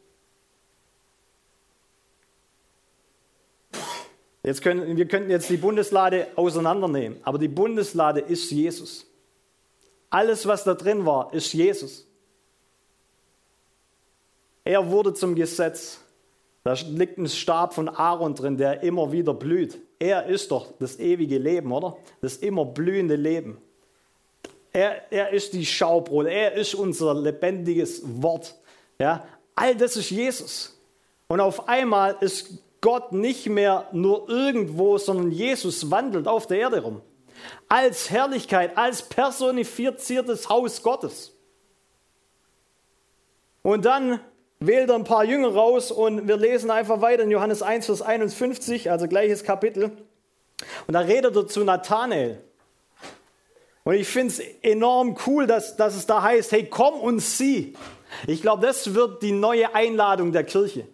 [4.44, 9.06] Jetzt können, wir könnten jetzt die Bundeslade auseinandernehmen, aber die Bundeslade ist Jesus.
[10.10, 12.06] Alles, was da drin war, ist Jesus.
[14.64, 16.00] Er wurde zum Gesetz.
[16.64, 19.78] Da liegt ein Stab von Aaron drin, der immer wieder blüht.
[20.00, 21.98] Er ist doch das ewige Leben, oder?
[22.22, 23.58] Das immer blühende Leben.
[24.72, 28.56] Er, er ist die Schaubrot, er ist unser lebendiges Wort.
[28.98, 29.26] Ja?
[29.56, 30.82] All das ist Jesus.
[31.28, 36.82] Und auf einmal ist Gott nicht mehr nur irgendwo, sondern Jesus wandelt auf der Erde
[36.82, 37.02] rum.
[37.68, 41.34] Als Herrlichkeit, als personifiziertes Haus Gottes.
[43.62, 44.20] Und dann
[44.68, 48.02] wählt er ein paar Jünger raus und wir lesen einfach weiter in Johannes 1, Vers
[48.02, 49.92] 51, also gleiches Kapitel.
[50.88, 52.42] Und da redet er zu Nathanael.
[53.84, 57.74] Und ich finde es enorm cool, dass, dass es da heißt, hey, komm und sieh.
[58.28, 60.88] Ich glaube, das wird die neue Einladung der Kirche.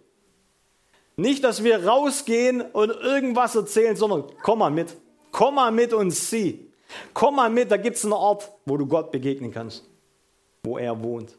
[1.16, 4.96] Nicht, dass wir rausgehen und irgendwas erzählen, sondern komm mal mit.
[5.30, 6.72] Komm mal mit und sieh.
[7.14, 9.84] Komm mal mit, da gibt es einen Ort, wo du Gott begegnen kannst,
[10.64, 11.36] wo er wohnt.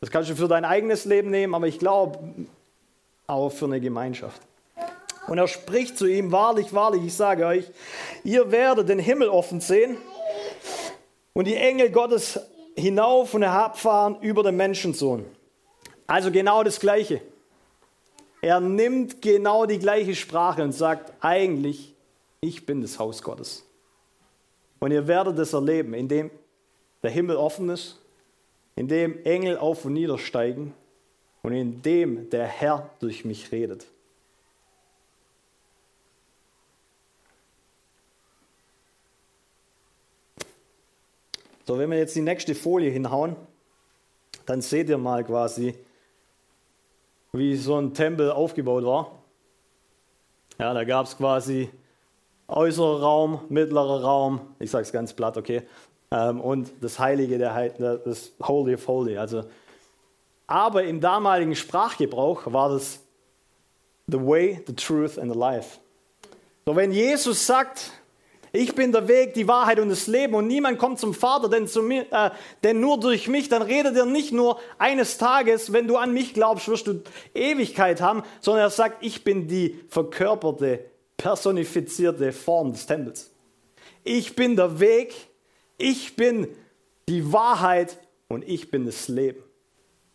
[0.00, 2.18] Das kannst du für dein eigenes Leben nehmen, aber ich glaube
[3.26, 4.40] auch für eine Gemeinschaft.
[5.26, 7.70] Und er spricht zu ihm, wahrlich, wahrlich, ich sage euch,
[8.24, 9.98] ihr werdet den Himmel offen sehen
[11.34, 12.40] und die Engel Gottes
[12.76, 15.26] hinauf und herabfahren über den Menschensohn.
[16.06, 17.20] Also genau das Gleiche.
[18.40, 21.94] Er nimmt genau die gleiche Sprache und sagt eigentlich,
[22.40, 23.64] ich bin das Haus Gottes.
[24.78, 26.30] Und ihr werdet es erleben, indem
[27.02, 27.98] der Himmel offen ist
[28.78, 30.72] in dem Engel auf und nieder steigen
[31.42, 33.88] und in dem der Herr durch mich redet.
[41.66, 43.34] So, wenn wir jetzt die nächste Folie hinhauen,
[44.46, 45.74] dann seht ihr mal quasi,
[47.32, 49.10] wie so ein Tempel aufgebaut war.
[50.56, 51.68] Ja, da gab es quasi
[52.46, 55.62] äußerer Raum, mittlerer Raum, ich sage es ganz platt, okay,
[56.10, 59.18] ähm, und das Heilige, der, das Holy of Holy.
[59.18, 59.44] Also,
[60.46, 63.00] aber im damaligen Sprachgebrauch war das
[64.06, 65.78] the way, the truth and the life.
[66.64, 67.92] So, wenn Jesus sagt,
[68.52, 71.66] ich bin der Weg, die Wahrheit und das Leben und niemand kommt zum Vater, denn,
[71.66, 72.30] zu mir, äh,
[72.62, 76.32] denn nur durch mich, dann redet er nicht nur eines Tages, wenn du an mich
[76.32, 77.02] glaubst, wirst du
[77.34, 80.80] Ewigkeit haben, sondern er sagt, ich bin die verkörperte,
[81.18, 83.30] personifizierte Form des Tempels.
[84.04, 85.27] Ich bin der Weg,
[85.78, 86.48] ich bin
[87.08, 89.42] die Wahrheit und ich bin das Leben.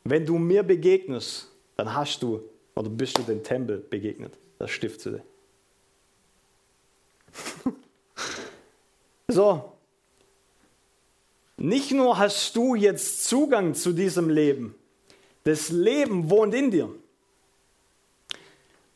[0.03, 2.43] Wenn du mir begegnest, dann hast du
[2.75, 5.23] oder bist du den Tempel begegnet, das Stiftshütte.
[9.27, 9.73] so,
[11.57, 14.75] nicht nur hast du jetzt Zugang zu diesem Leben,
[15.43, 16.89] das Leben wohnt in dir.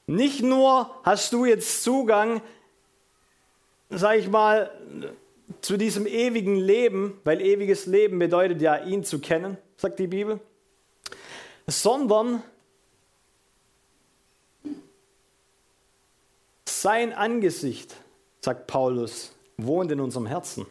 [0.06, 2.42] Nicht nur hast du jetzt Zugang,
[3.90, 4.72] sag ich mal,
[5.62, 10.40] zu diesem ewigen Leben, weil ewiges Leben bedeutet ja, ihn zu kennen, sagt die Bibel,
[11.68, 12.44] sondern
[16.66, 17.96] sein Angesicht,
[18.42, 20.66] sagt Paulus, wohnt in unserem Herzen.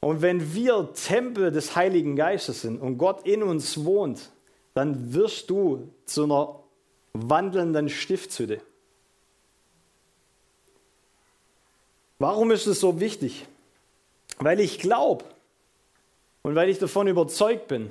[0.00, 4.30] Und wenn wir Tempel des Heiligen Geistes sind und Gott in uns wohnt,
[4.74, 6.60] dann wirst du zu einer
[7.12, 8.62] wandelnden Stiftshütte.
[12.18, 13.46] Warum ist es so wichtig?
[14.38, 15.24] Weil ich glaube
[16.42, 17.90] und weil ich davon überzeugt bin,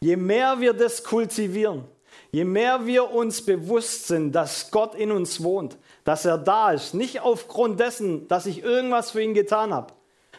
[0.00, 1.84] je mehr wir das kultivieren,
[2.32, 6.94] je mehr wir uns bewusst sind, dass Gott in uns wohnt, dass er da ist,
[6.94, 9.92] nicht aufgrund dessen, dass ich irgendwas für ihn getan habe,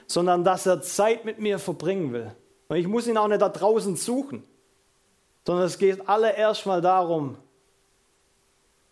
[0.08, 2.36] sondern dass er Zeit mit mir verbringen will.
[2.68, 4.44] Und ich muss ihn auch nicht da draußen suchen,
[5.46, 7.38] sondern es geht alle erstmal darum,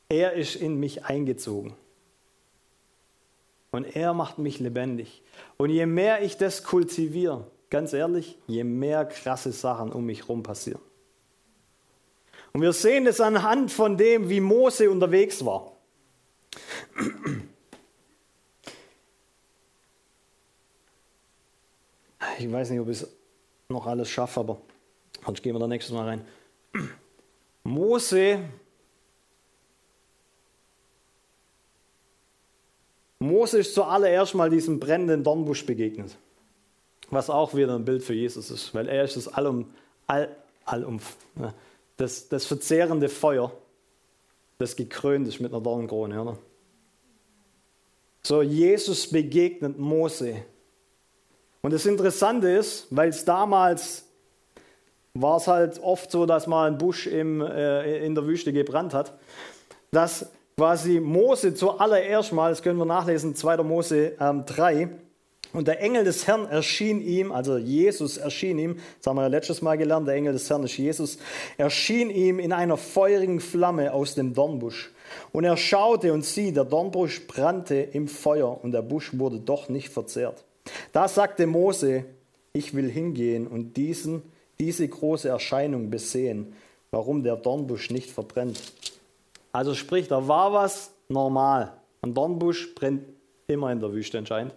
[0.09, 1.75] er ist in mich eingezogen.
[3.73, 5.23] Und er macht mich lebendig.
[5.57, 10.43] Und je mehr ich das kultiviere, ganz ehrlich, je mehr krasse Sachen um mich herum
[10.43, 10.79] passieren.
[12.53, 15.71] Und wir sehen es anhand von dem, wie Mose unterwegs war.
[22.37, 23.09] Ich weiß nicht, ob ich es
[23.69, 24.61] noch alles schaffe, aber
[25.25, 26.27] sonst gehen wir da nächstes Mal rein.
[27.63, 28.37] Mose
[33.23, 36.17] Mose ist zuallererst mal diesem brennenden Dornbusch begegnet,
[37.09, 39.71] was auch wieder ein Bild für Jesus ist, weil er ist das Allum,
[40.07, 40.99] All, Allum,
[41.97, 43.51] das, das verzehrende Feuer,
[44.57, 46.21] das gekrönt ist mit einer Dornenkrone.
[46.21, 46.37] Oder?
[48.21, 50.43] So, Jesus begegnet Mose.
[51.61, 54.05] Und das Interessante ist, weil es damals
[55.13, 58.93] war es halt oft so, dass mal ein Busch im, äh, in der Wüste gebrannt
[58.93, 59.13] hat,
[59.91, 63.57] dass quasi Mose zuallererst mal, das können wir nachlesen, 2.
[63.63, 64.89] Mose ähm, 3,
[65.53, 69.27] Und der Engel des Herrn erschien ihm, also Jesus erschien ihm, das haben wir ja
[69.27, 71.19] letztes Mal gelernt, der Engel des Herrn ist Jesus,
[71.57, 74.91] erschien ihm in einer feurigen Flamme aus dem Dornbusch.
[75.31, 79.69] Und er schaute und sieh, der Dornbusch brannte im Feuer und der Busch wurde doch
[79.69, 80.43] nicht verzehrt.
[80.91, 82.05] Da sagte Mose,
[82.53, 84.23] ich will hingehen und diesen,
[84.59, 86.53] diese große Erscheinung besehen,
[86.89, 88.59] warum der Dornbusch nicht verbrennt.
[89.53, 91.73] Also sprich, da war was normal.
[92.01, 93.05] Ein Dornbusch brennt
[93.47, 94.53] immer in der Wüste anscheinend.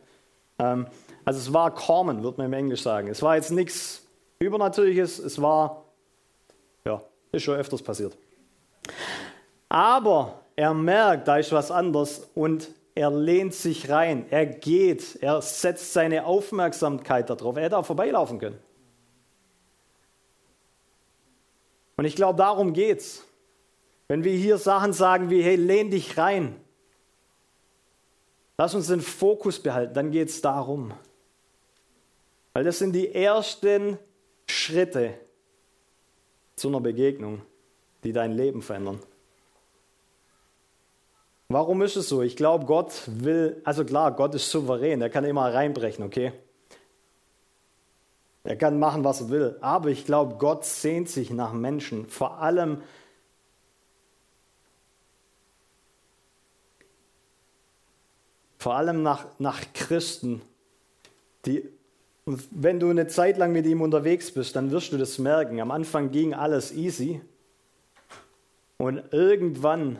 [0.58, 0.86] Ähm,
[1.24, 3.08] also es war common, wird man im Englisch sagen.
[3.08, 4.02] Es war jetzt nichts
[4.38, 5.84] Übernatürliches, es war,
[6.84, 8.16] ja, ist schon öfters passiert.
[9.68, 15.42] Aber er merkt, da ist was anderes und er lehnt sich rein, er geht, er
[15.42, 17.56] setzt seine Aufmerksamkeit darauf.
[17.56, 18.58] Er hätte auch vorbeilaufen können.
[21.98, 23.25] Und ich glaube, darum geht's.
[24.08, 26.60] Wenn wir hier Sachen sagen wie, hey, lehn dich rein,
[28.58, 30.92] Lass uns den Fokus behalten, dann geht es darum.
[32.54, 33.98] Weil das sind die ersten
[34.46, 35.14] Schritte
[36.56, 37.42] zu einer Begegnung,
[38.02, 39.00] die dein Leben verändern.
[41.48, 42.22] Warum ist es so?
[42.22, 46.32] Ich glaube, Gott will, also klar, Gott ist souverän, er kann immer reinbrechen, okay?
[48.42, 49.56] Er kann machen, was er will.
[49.60, 52.80] Aber ich glaube, Gott sehnt sich nach Menschen, vor allem
[58.66, 60.42] vor allem nach, nach Christen,
[61.44, 61.70] die,
[62.24, 65.60] wenn du eine Zeit lang mit ihm unterwegs bist, dann wirst du das merken.
[65.60, 67.20] Am Anfang ging alles easy
[68.76, 69.98] und irgendwann,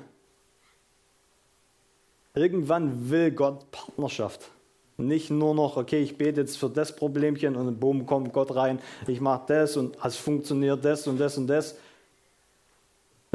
[2.35, 4.50] irgendwann will Gott Partnerschaft.
[4.96, 8.81] Nicht nur noch, okay, ich bete jetzt für das Problemchen und boom, kommt Gott rein,
[9.07, 11.76] ich mache das und es funktioniert das und das und das,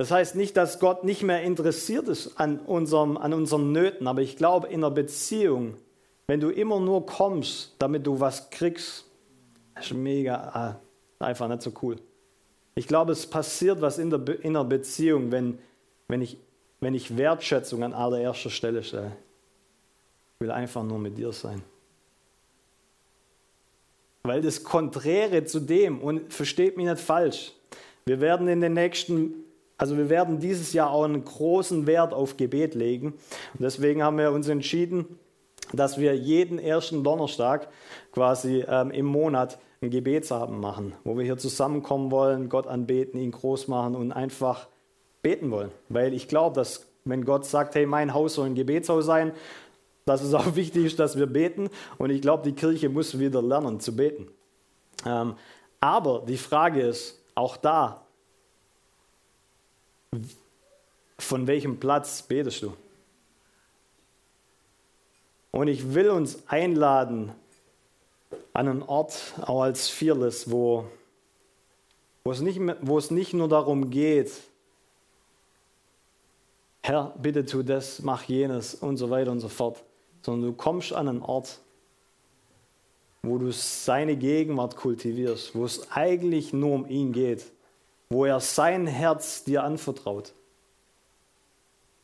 [0.01, 4.21] das heißt nicht, dass Gott nicht mehr interessiert ist an, unserem, an unseren Nöten, aber
[4.21, 5.75] ich glaube, in einer Beziehung,
[6.25, 9.05] wenn du immer nur kommst, damit du was kriegst,
[9.79, 10.79] ist mega, ah,
[11.19, 11.97] einfach nicht so cool.
[12.73, 15.59] Ich glaube, es passiert was in, der, in einer Beziehung, wenn,
[16.07, 16.35] wenn, ich,
[16.79, 19.11] wenn ich Wertschätzung an allererster Stelle stelle.
[20.33, 21.61] Ich will einfach nur mit dir sein.
[24.23, 27.53] Weil das Konträre zu dem, und versteht mich nicht falsch,
[28.07, 29.45] wir werden in den nächsten
[29.81, 33.13] also wir werden dieses Jahr auch einen großen Wert auf Gebet legen.
[33.53, 35.17] Und deswegen haben wir uns entschieden,
[35.73, 37.67] dass wir jeden ersten Donnerstag
[38.11, 43.31] quasi ähm, im Monat einen Gebetsabend machen, wo wir hier zusammenkommen wollen, Gott anbeten, ihn
[43.31, 44.67] groß machen und einfach
[45.23, 45.71] beten wollen.
[45.89, 49.31] Weil ich glaube, dass wenn Gott sagt, hey, mein Haus soll ein Gebetshaus sein,
[50.05, 51.71] dass es auch wichtig ist, dass wir beten.
[51.97, 54.27] Und ich glaube, die Kirche muss wieder lernen zu beten.
[55.07, 55.33] Ähm,
[55.79, 58.00] aber die Frage ist, auch da,
[61.17, 62.73] von welchem Platz betest du?
[65.51, 67.31] Und ich will uns einladen
[68.53, 70.85] an einen Ort, auch als Fearless, wo,
[72.23, 74.31] wo, es nicht, wo es nicht nur darum geht,
[76.83, 79.83] Herr, bitte tu das, mach jenes und so weiter und so fort,
[80.23, 81.59] sondern du kommst an einen Ort,
[83.21, 87.45] wo du seine Gegenwart kultivierst, wo es eigentlich nur um ihn geht
[88.11, 90.33] wo er sein Herz dir anvertraut.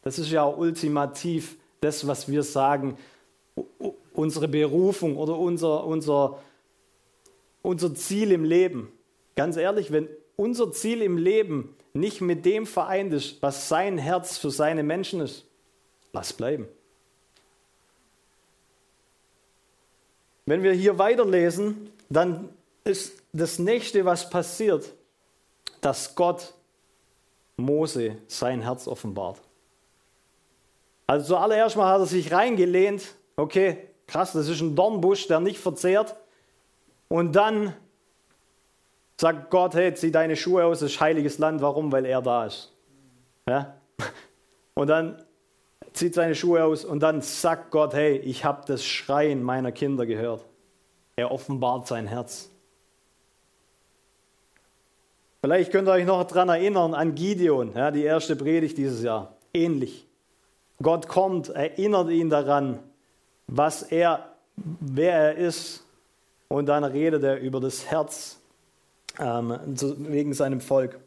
[0.03, 2.97] Das ist ja ultimativ das, was wir sagen,
[4.13, 6.41] unsere Berufung oder unser, unser,
[7.61, 8.89] unser Ziel im Leben.
[9.35, 14.37] Ganz ehrlich, wenn unser Ziel im Leben nicht mit dem vereint ist, was sein Herz
[14.37, 15.45] für seine Menschen ist,
[16.13, 16.69] lass bleiben.
[20.45, 22.47] Wenn wir hier weiterlesen, dann
[22.85, 24.93] ist das nächste, was passiert,
[25.88, 26.54] dass Gott
[27.56, 29.39] Mose sein Herz offenbart.
[31.08, 35.60] Also zuallererst mal hat er sich reingelehnt, okay, krass, das ist ein Dornbusch, der nicht
[35.60, 36.13] verzehrt.
[37.08, 37.73] Und dann
[39.15, 41.62] sagt Gott, hey, zieh deine Schuhe aus, das ist heiliges Land.
[41.62, 41.89] Warum?
[41.89, 42.73] Weil er da ist.
[43.47, 43.78] Ja?
[44.73, 45.23] Und dann
[45.93, 50.06] zieht seine Schuhe aus und dann sagt Gott, hey, ich habe das Schreien meiner Kinder
[50.06, 50.45] gehört.
[51.15, 52.52] Er offenbart sein Herz.
[55.47, 59.38] Vielleicht könnt ihr euch noch daran erinnern an Gideon, ja, die erste Predigt dieses Jahr.
[59.53, 60.05] Ähnlich.
[60.83, 62.79] Gott kommt, erinnert ihn daran,
[63.47, 64.27] was er,
[64.58, 65.85] wer er ist,
[66.50, 68.41] und dann redet er über das Herz
[69.19, 69.58] ähm,
[70.10, 71.00] wegen seinem Volk.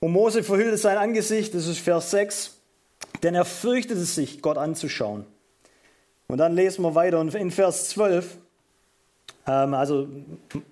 [0.00, 2.56] Und Mose verhüllte sein Angesicht, das ist Vers 6,
[3.22, 5.26] denn er fürchtete sich, Gott anzuschauen.
[6.26, 8.38] Und dann lesen wir weiter in Vers 12.
[9.46, 10.08] Ähm, also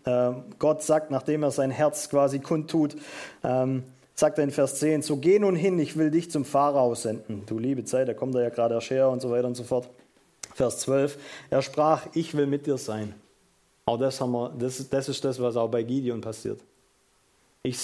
[0.04, 2.96] äh, Gott sagt, nachdem er sein Herz quasi kundtut,
[3.42, 6.94] ähm, sagt er in Vers 10, so geh nun hin, ich will dich zum Pharao
[6.94, 7.44] senden.
[7.46, 9.64] Du liebe Zeit, da kommt er ja gerade erst her und so weiter und so
[9.64, 9.88] fort.
[10.54, 11.18] Vers 12.
[11.48, 13.14] Er sprach, ich will mit dir sein.
[13.86, 16.60] Auch das, haben wir, das, das ist das, was auch bei Gideon passiert.
[17.62, 17.78] Ich,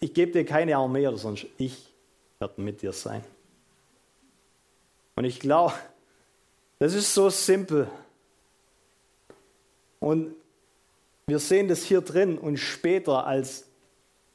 [0.00, 1.92] ich gebe dir keine Armee oder sonst, ich
[2.38, 3.24] werde mit dir sein.
[5.16, 5.74] Und ich glaube,
[6.78, 7.88] das ist so simpel.
[10.00, 10.34] Und
[11.26, 13.68] wir sehen das hier drin und später als,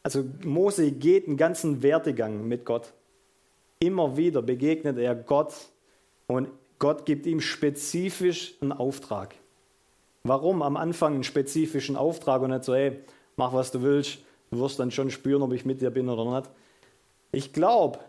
[0.03, 2.93] also Mose geht einen ganzen Werdegang mit Gott.
[3.79, 5.53] Immer wieder begegnet er Gott
[6.27, 6.49] und
[6.79, 9.35] Gott gibt ihm spezifisch einen Auftrag.
[10.23, 12.99] Warum am Anfang einen spezifischen Auftrag und nicht so, hey,
[13.35, 14.19] mach was du willst,
[14.51, 16.49] du wirst dann schon spüren, ob ich mit dir bin oder nicht.
[17.31, 17.99] Ich glaube,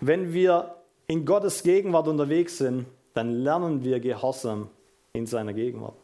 [0.00, 0.76] wenn wir
[1.06, 4.70] in Gottes Gegenwart unterwegs sind, dann lernen wir Gehorsam
[5.12, 6.01] in seiner Gegenwart.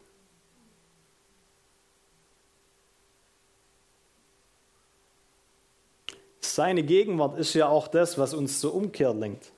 [6.58, 9.52] Seine Gegenwart ist ja auch das, was uns zur Umkehr lenkt,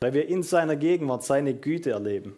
[0.00, 2.36] weil wir in seiner Gegenwart seine Güte erleben.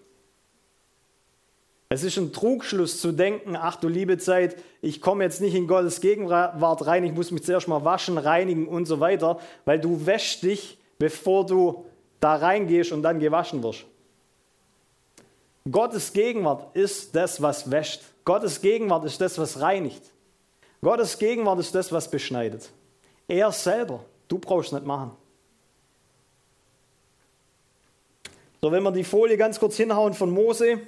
[1.88, 5.66] Es ist ein Trugschluss zu denken, ach du liebe Zeit, ich komme jetzt nicht in
[5.66, 10.06] Gottes Gegenwart rein, ich muss mich zuerst mal waschen, reinigen und so weiter, weil du
[10.06, 11.84] wäschst dich, bevor du
[12.20, 13.84] da reingehst und dann gewaschen wirst.
[15.68, 18.02] Gottes Gegenwart ist das, was wäscht.
[18.24, 20.02] Gottes Gegenwart ist das, was reinigt.
[20.82, 22.70] Gottes Gegenwart ist das, was beschneidet.
[23.28, 24.04] Er selber.
[24.26, 25.12] Du brauchst nicht machen.
[28.60, 30.80] So, wenn wir die Folie ganz kurz hinhauen von Mose,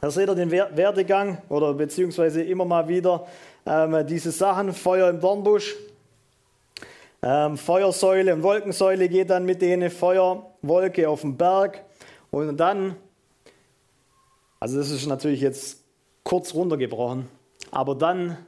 [0.00, 3.26] da seht ihr den Werdegang oder beziehungsweise immer mal wieder
[3.66, 5.76] ähm, diese Sachen, Feuer im Dornbusch,
[7.22, 11.84] ähm, Feuersäule und Wolkensäule geht dann mit denen, Feuerwolke auf dem Berg
[12.30, 12.96] und dann,
[14.60, 15.82] also das ist natürlich jetzt
[16.22, 17.28] kurz runtergebrochen,
[17.72, 18.38] aber dann,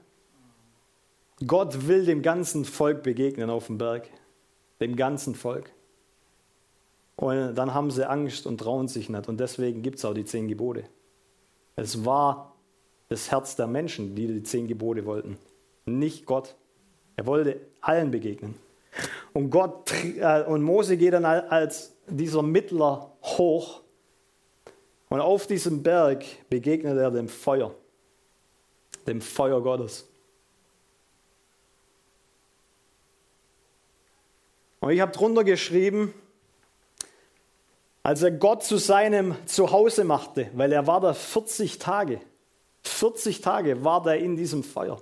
[1.46, 4.08] Gott will dem ganzen Volk begegnen auf dem Berg,
[4.80, 5.70] dem ganzen Volk.
[7.16, 9.28] Und dann haben sie Angst und trauen sich nicht.
[9.28, 10.84] Und deswegen gibt es auch die zehn Gebote.
[11.76, 12.54] Es war
[13.08, 15.38] das Herz der Menschen, die die zehn Gebote wollten,
[15.84, 16.54] nicht Gott.
[17.16, 18.54] Er wollte allen begegnen.
[19.32, 23.80] Und Gott äh, und Mose geht dann als dieser Mittler hoch
[25.08, 27.74] und auf diesem Berg begegnet er dem Feuer,
[29.06, 30.11] dem Feuer Gottes.
[34.82, 36.12] Und ich habe drunter geschrieben,
[38.02, 42.20] als er Gott zu seinem Zuhause machte, weil er war da 40 Tage.
[42.82, 45.00] 40 Tage war er in diesem Feuer.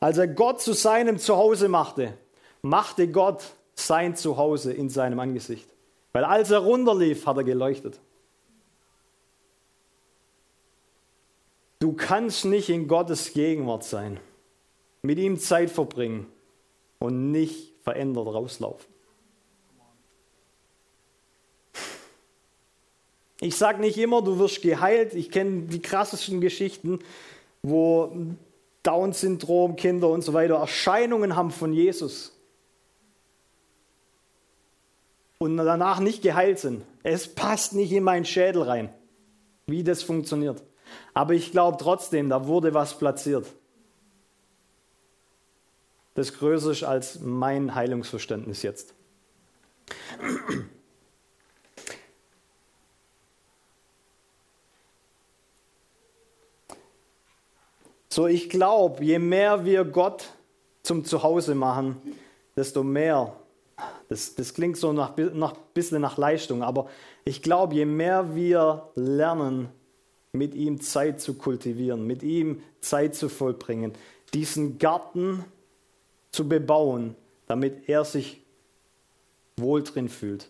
[0.00, 2.16] Als er Gott zu seinem Zuhause machte,
[2.62, 3.44] machte Gott
[3.74, 5.68] sein Zuhause in seinem Angesicht.
[6.14, 8.00] Weil als er runterlief, hat er geleuchtet.
[11.80, 14.18] Du kannst nicht in Gottes Gegenwart sein,
[15.02, 16.26] mit ihm Zeit verbringen
[16.98, 18.92] und nicht verändert rauslaufen.
[23.40, 25.14] Ich sage nicht immer, du wirst geheilt.
[25.14, 26.98] Ich kenne die krassesten Geschichten,
[27.62, 28.12] wo
[28.82, 32.32] Down-Syndrom, Kinder und so weiter Erscheinungen haben von Jesus
[35.38, 36.82] und danach nicht geheilt sind.
[37.04, 38.92] Es passt nicht in meinen Schädel rein,
[39.66, 40.64] wie das funktioniert.
[41.14, 43.46] Aber ich glaube trotzdem, da wurde was platziert.
[46.16, 48.94] Das größer ist als mein Heilungsverständnis jetzt.
[58.08, 60.30] So, ich glaube, je mehr wir Gott
[60.82, 62.00] zum Zuhause machen,
[62.56, 63.36] desto mehr,
[64.08, 66.88] das, das klingt so nach, nach bisschen nach Leistung, aber
[67.26, 69.68] ich glaube, je mehr wir lernen,
[70.32, 73.92] mit ihm Zeit zu kultivieren, mit ihm Zeit zu vollbringen,
[74.32, 75.44] diesen Garten
[76.36, 77.16] zu bebauen,
[77.46, 78.42] damit er sich
[79.56, 80.48] wohl drin fühlt.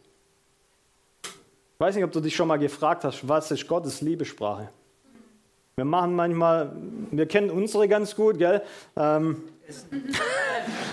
[1.23, 4.69] Ich weiß nicht, ob du dich schon mal gefragt hast, was ist Gottes Liebesprache?
[5.77, 6.73] Wir machen manchmal,
[7.11, 8.63] wir kennen unsere ganz gut, gell?
[8.97, 10.15] Ähm, Essen.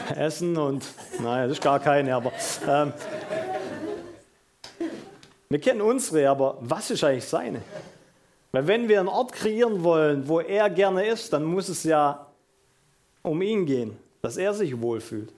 [0.15, 0.83] Essen und,
[1.19, 2.31] naja, das ist gar keine, aber
[2.67, 2.93] ähm,
[5.49, 7.61] wir kennen unsere, aber was ist eigentlich seine?
[8.51, 12.27] Weil wenn wir einen Ort kreieren wollen, wo er gerne ist, dann muss es ja
[13.23, 15.31] um ihn gehen, dass er sich wohlfühlt.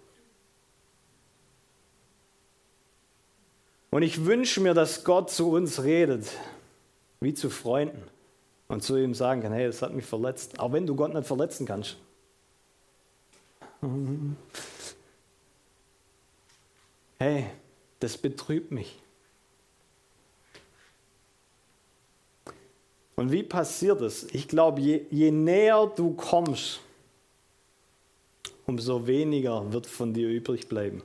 [3.90, 6.30] Und ich wünsche mir, dass Gott zu uns redet,
[7.20, 8.04] wie zu Freunden
[8.68, 11.26] und zu ihm sagen kann, hey, das hat mich verletzt, auch wenn du Gott nicht
[11.26, 11.98] verletzen kannst.
[17.18, 17.48] Hey,
[18.00, 19.02] das betrübt mich.
[23.16, 24.26] Und wie passiert es?
[24.26, 26.82] Ich glaube, je, je näher du kommst,
[28.66, 31.04] umso weniger wird von dir übrig bleiben.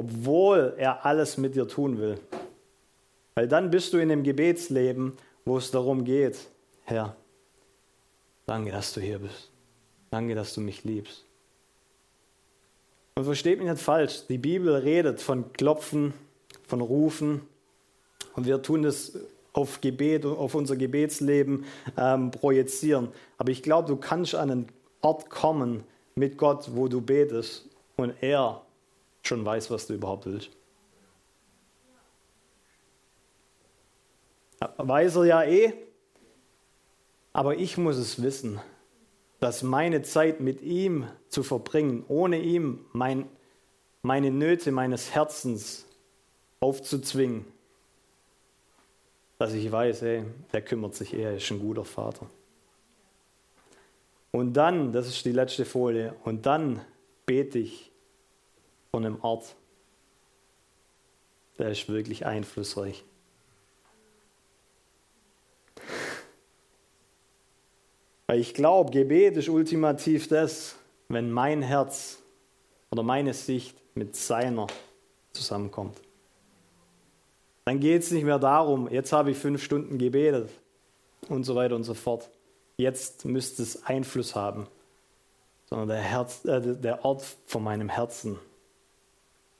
[0.00, 2.18] obwohl er alles mit dir tun will.
[3.34, 5.12] Weil dann bist du in dem Gebetsleben,
[5.44, 6.38] wo es darum geht,
[6.84, 7.16] Herr,
[8.46, 9.50] danke, dass du hier bist.
[10.10, 11.24] Danke, dass du mich liebst.
[13.14, 16.14] Und versteht mich nicht falsch, die Bibel redet von Klopfen,
[16.66, 17.42] von Rufen.
[18.34, 19.18] Und wir tun das
[19.52, 21.64] auf Gebet, auf unser Gebetsleben
[21.96, 23.08] ähm, projizieren.
[23.38, 24.66] Aber ich glaube, du kannst an einen
[25.00, 25.84] Ort kommen
[26.14, 28.62] mit Gott, wo du betest und er
[29.22, 30.50] schon weiß, was du überhaupt willst.
[34.76, 35.72] Weiß er ja eh,
[37.32, 38.60] aber ich muss es wissen,
[39.38, 43.26] dass meine Zeit mit ihm zu verbringen, ohne ihm mein,
[44.02, 45.86] meine Nöte meines Herzens
[46.60, 47.46] aufzuzwingen,
[49.40, 52.26] dass ich weiß, ey, der kümmert sich eher, ist ein guter Vater.
[54.32, 56.82] Und dann, das ist die letzte Folie, und dann
[57.24, 57.90] bete ich
[58.90, 59.56] von einem Ort,
[61.58, 63.02] der ist wirklich einflussreich.
[68.26, 70.76] Weil ich glaube, Gebet ist ultimativ das,
[71.08, 72.18] wenn mein Herz
[72.90, 74.66] oder meine Sicht mit seiner
[75.32, 75.96] zusammenkommt.
[77.70, 80.50] Dann geht es nicht mehr darum, jetzt habe ich fünf Stunden gebetet
[81.28, 82.28] und so weiter und so fort.
[82.76, 84.66] Jetzt müsste es Einfluss haben,
[85.66, 88.40] sondern der, Herz, äh, der Ort von meinem Herzen,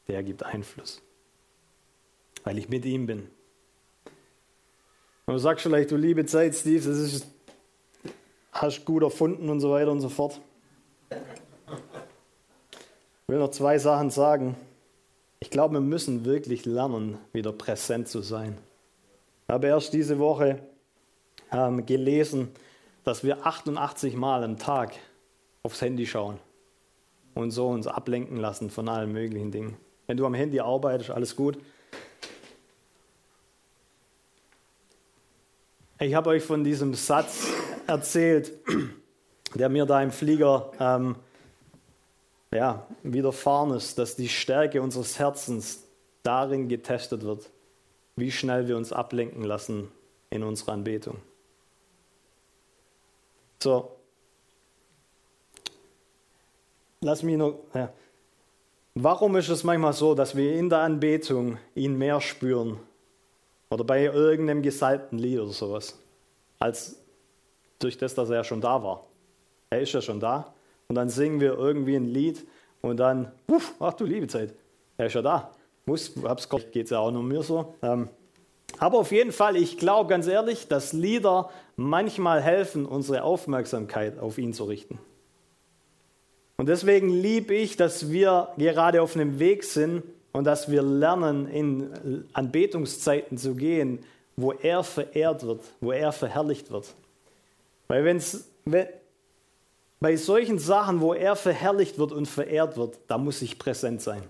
[0.09, 1.01] der gibt Einfluss,
[2.43, 3.31] weil ich mit ihm bin.
[5.27, 7.29] Und du sagst vielleicht, du liebe Zeit, Steve, das ist
[8.51, 10.41] hast gut erfunden und so weiter und so fort.
[11.11, 11.17] Ich
[13.29, 14.57] will noch zwei Sachen sagen.
[15.43, 18.59] Ich glaube, wir müssen wirklich lernen, wieder präsent zu sein.
[19.49, 20.61] Ich habe erst diese Woche
[21.51, 22.49] ähm, gelesen,
[23.05, 24.93] dass wir 88 Mal am Tag
[25.63, 26.39] aufs Handy schauen
[27.35, 29.79] und so uns ablenken lassen von allen möglichen Dingen.
[30.07, 31.57] Wenn du am Handy arbeitest, alles gut.
[35.99, 37.47] Ich habe euch von diesem Satz
[37.87, 38.53] erzählt,
[39.55, 41.17] der mir da im Flieger ähm,
[42.53, 45.85] ja, widerfahren ist, dass die Stärke unseres Herzens
[46.23, 47.51] darin getestet wird,
[48.17, 49.91] wie schnell wir uns ablenken lassen
[50.31, 51.19] in unserer Anbetung.
[53.63, 53.91] So,
[57.01, 57.59] lass mich noch.
[57.75, 57.93] Ja.
[58.95, 62.81] Warum ist es manchmal so, dass wir in der Anbetung ihn mehr spüren
[63.71, 65.97] oder bei irgendeinem gesalbten Lied oder sowas,
[66.59, 66.97] als
[67.79, 69.07] durch das, dass er ja schon da war.
[69.71, 70.53] Er ist ja schon da.
[70.91, 72.45] Und dann singen wir irgendwie ein Lied
[72.81, 74.53] und dann, uff, ach du liebe Zeit,
[74.97, 75.53] er ist ja da.
[75.87, 76.13] Muss,
[76.73, 77.75] geht es ja auch nur mir so.
[77.81, 78.09] Ähm,
[78.79, 84.37] aber auf jeden Fall, ich glaube ganz ehrlich, dass Lieder manchmal helfen, unsere Aufmerksamkeit auf
[84.37, 84.99] ihn zu richten.
[86.57, 91.47] Und deswegen liebe ich, dass wir gerade auf einem Weg sind und dass wir lernen,
[91.47, 94.01] in Anbetungszeiten zu gehen,
[94.35, 96.97] wo er verehrt wird, wo er verherrlicht wird.
[97.87, 98.89] Weil wenn's, wenn,
[100.01, 104.23] bei solchen Sachen, wo er verherrlicht wird und verehrt wird, da muss ich präsent sein.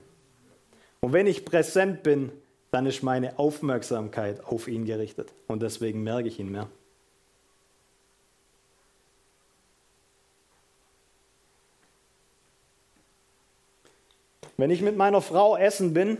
[1.00, 2.32] Und wenn ich präsent bin,
[2.72, 5.32] dann ist meine Aufmerksamkeit auf ihn gerichtet.
[5.46, 6.68] Und deswegen merke ich ihn mehr.
[14.56, 16.18] Wenn ich mit meiner Frau essen bin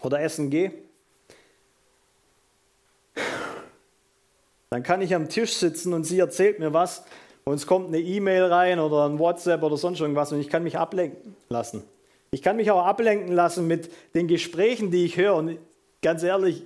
[0.00, 0.72] oder essen gehe,
[4.70, 7.04] Dann kann ich am Tisch sitzen und sie erzählt mir was
[7.46, 10.64] und es kommt eine E-Mail rein oder ein WhatsApp oder sonst irgendwas und ich kann
[10.64, 11.84] mich ablenken lassen.
[12.32, 15.36] Ich kann mich auch ablenken lassen mit den Gesprächen, die ich höre.
[15.36, 15.58] Und
[16.02, 16.64] ganz ehrlich,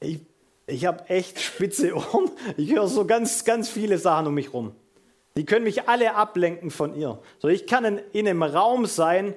[0.00, 0.20] ich,
[0.66, 2.30] ich habe echt spitze Ohren.
[2.56, 4.72] Ich höre so ganz, ganz viele Sachen um mich rum.
[5.36, 7.18] Die können mich alle ablenken von ihr.
[7.38, 9.34] So, ich kann in, in einem Raum sein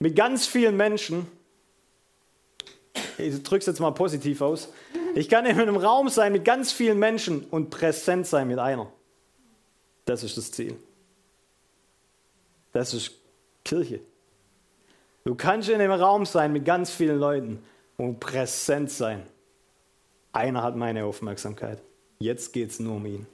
[0.00, 1.26] mit ganz vielen Menschen.
[3.16, 4.70] Ich drücke es jetzt mal positiv aus.
[5.14, 8.92] Ich kann in einem Raum sein mit ganz vielen Menschen und präsent sein mit einer.
[10.08, 10.74] Das ist das Ziel.
[12.72, 13.10] Das ist
[13.62, 14.00] Kirche.
[15.24, 17.62] Du kannst in einem Raum sein mit ganz vielen Leuten
[17.98, 19.26] und präsent sein.
[20.32, 21.82] Einer hat meine Aufmerksamkeit.
[22.20, 23.26] Jetzt geht es nur um ihn.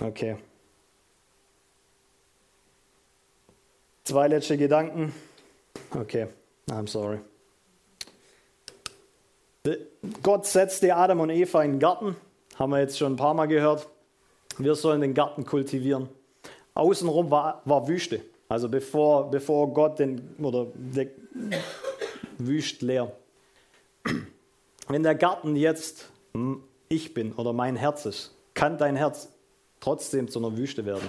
[0.00, 0.36] Okay.
[4.02, 5.14] Zwei letzte Gedanken.
[5.94, 6.28] Okay,
[6.70, 7.18] I'm sorry.
[10.22, 12.16] Gott setzte Adam und Eva in den Garten,
[12.56, 13.88] haben wir jetzt schon ein paar Mal gehört.
[14.56, 16.08] Wir sollen den Garten kultivieren.
[16.74, 18.22] Außenrum war, war Wüste.
[18.48, 21.08] Also bevor, bevor Gott den, oder der,
[22.38, 23.12] wüst leer.
[24.88, 26.08] Wenn der Garten jetzt
[26.88, 29.28] ich bin oder mein Herz ist, kann dein Herz
[29.80, 31.08] trotzdem zu einer Wüste werden.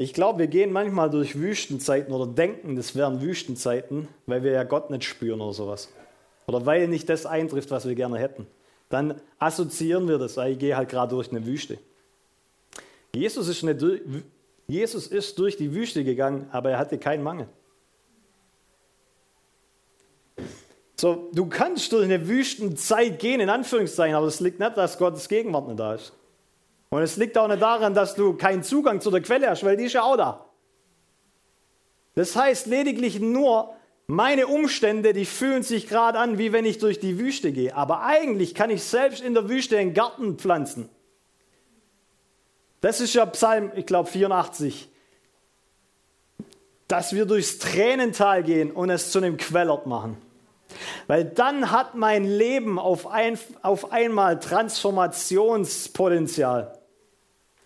[0.00, 4.62] Ich glaube, wir gehen manchmal durch Wüstenzeiten oder denken, das wären Wüstenzeiten, weil wir ja
[4.62, 5.92] Gott nicht spüren oder sowas.
[6.46, 8.46] Oder weil nicht das eintrifft, was wir gerne hätten.
[8.90, 11.78] Dann assoziieren wir das, ich gehe halt gerade durch eine Wüste.
[13.12, 13.82] Jesus ist, nicht,
[14.68, 17.48] Jesus ist durch die Wüste gegangen, aber er hatte keinen Mangel.
[20.94, 25.28] So, du kannst durch eine Wüstenzeit gehen, in Anführungszeichen, aber es liegt nicht, dass Gottes
[25.28, 26.12] Gegenwart nicht da ist.
[26.90, 29.76] Und es liegt auch nicht daran, dass du keinen Zugang zu der Quelle hast, weil
[29.76, 30.46] die ist ja auch da.
[32.14, 33.74] Das heißt lediglich nur,
[34.06, 37.76] meine Umstände, die fühlen sich gerade an, wie wenn ich durch die Wüste gehe.
[37.76, 40.88] Aber eigentlich kann ich selbst in der Wüste einen Garten pflanzen.
[42.80, 44.88] Das ist ja Psalm, ich glaube, 84.
[46.88, 50.16] Dass wir durchs Tränental gehen und es zu einem Quellort machen.
[51.06, 56.77] Weil dann hat mein Leben auf, ein, auf einmal Transformationspotenzial.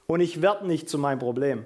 [0.07, 1.65] Und ich werde nicht zu meinem Problem,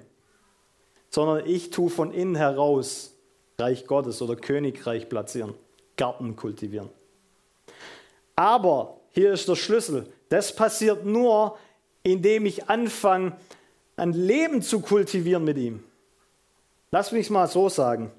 [1.09, 3.13] sondern ich tue von innen heraus
[3.59, 5.55] Reich Gottes oder Königreich platzieren,
[5.95, 6.89] Garten kultivieren.
[8.35, 10.07] Aber hier ist der Schlüssel.
[10.29, 11.57] Das passiert nur,
[12.03, 13.35] indem ich anfange,
[13.95, 15.83] ein Leben zu kultivieren mit ihm.
[16.91, 18.11] Lass mich mal so sagen.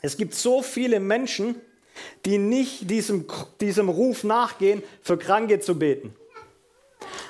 [0.00, 1.56] Es gibt so viele Menschen,
[2.24, 3.26] die nicht diesem,
[3.60, 6.14] diesem Ruf nachgehen, für Kranke zu beten.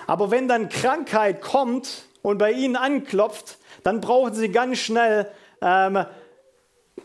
[0.06, 6.04] Aber wenn dann Krankheit kommt, und bei ihnen anklopft, dann brauchen sie ganz schnell, ähm,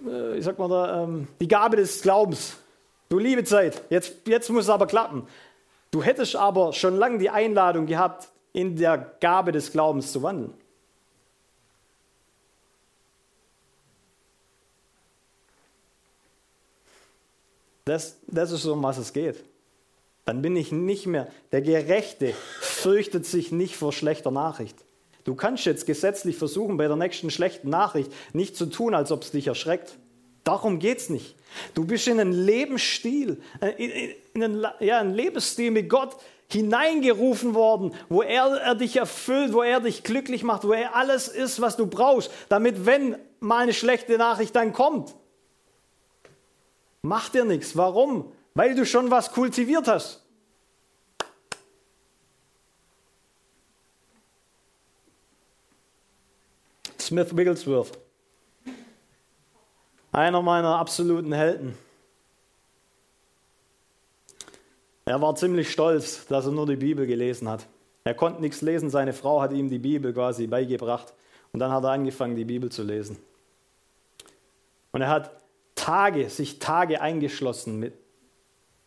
[0.05, 2.57] äh, ich sag mal, da, ähm, die Gabe des Glaubens.
[3.09, 5.27] Du liebe Zeit, jetzt, jetzt muss es aber klappen.
[5.91, 10.53] Du hättest aber schon lange die Einladung gehabt, in der Gabe des Glaubens zu wandeln.
[17.85, 19.43] Das, das ist so, um was es geht.
[20.25, 21.27] Dann bin ich nicht mehr.
[21.51, 24.77] Der Gerechte fürchtet sich nicht vor schlechter Nachricht.
[25.23, 29.23] Du kannst jetzt gesetzlich versuchen, bei der nächsten schlechten Nachricht nicht zu tun, als ob
[29.23, 29.97] es dich erschreckt.
[30.43, 31.35] Darum geht es nicht.
[31.73, 36.17] Du bist in einen Lebensstil, äh, in einen, ja, einen Lebensstil mit Gott
[36.51, 41.27] hineingerufen worden, wo er, er dich erfüllt, wo er dich glücklich macht, wo er alles
[41.27, 45.15] ist, was du brauchst, damit, wenn mal eine schlechte Nachricht dann kommt,
[47.01, 47.75] macht dir nichts.
[47.77, 48.31] Warum?
[48.53, 50.22] Weil du schon was kultiviert hast.
[57.13, 57.99] Smith Wigglesworth.
[60.11, 61.77] Einer meiner absoluten Helden.
[65.05, 67.67] Er war ziemlich stolz, dass er nur die Bibel gelesen hat.
[68.03, 71.13] Er konnte nichts lesen, seine Frau hat ihm die Bibel quasi beigebracht
[71.51, 73.19] und dann hat er angefangen, die Bibel zu lesen.
[74.91, 75.39] Und er hat
[75.75, 77.93] Tage, sich Tage eingeschlossen mit,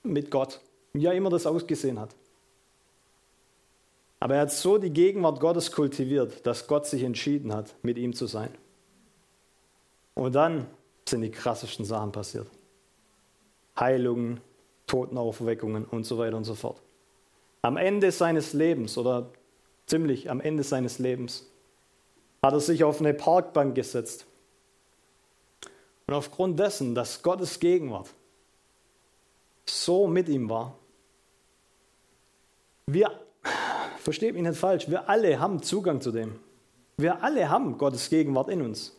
[0.03, 0.61] mit Gott,
[0.93, 2.11] wie er immer das ausgesehen hat.
[4.21, 8.15] Aber er hat so die Gegenwart Gottes kultiviert, dass Gott sich entschieden hat, mit ihm
[8.15, 8.51] zu sein.
[10.15, 10.67] Und dann
[11.07, 12.49] sind die krassesten Sachen passiert.
[13.79, 14.41] Heilungen,
[14.87, 16.81] Totenaufweckungen und so weiter und so fort.
[17.63, 19.31] Am Ende seines Lebens oder
[19.87, 21.51] ziemlich am Ende seines Lebens
[22.43, 24.27] hat er sich auf eine Parkbank gesetzt.
[26.07, 28.09] Und aufgrund dessen, dass Gottes Gegenwart
[29.65, 30.79] so mit ihm war,
[32.87, 33.26] wir
[34.07, 36.39] Versteht mich nicht falsch, wir alle haben Zugang zu dem.
[36.97, 38.97] Wir alle haben Gottes Gegenwart in uns.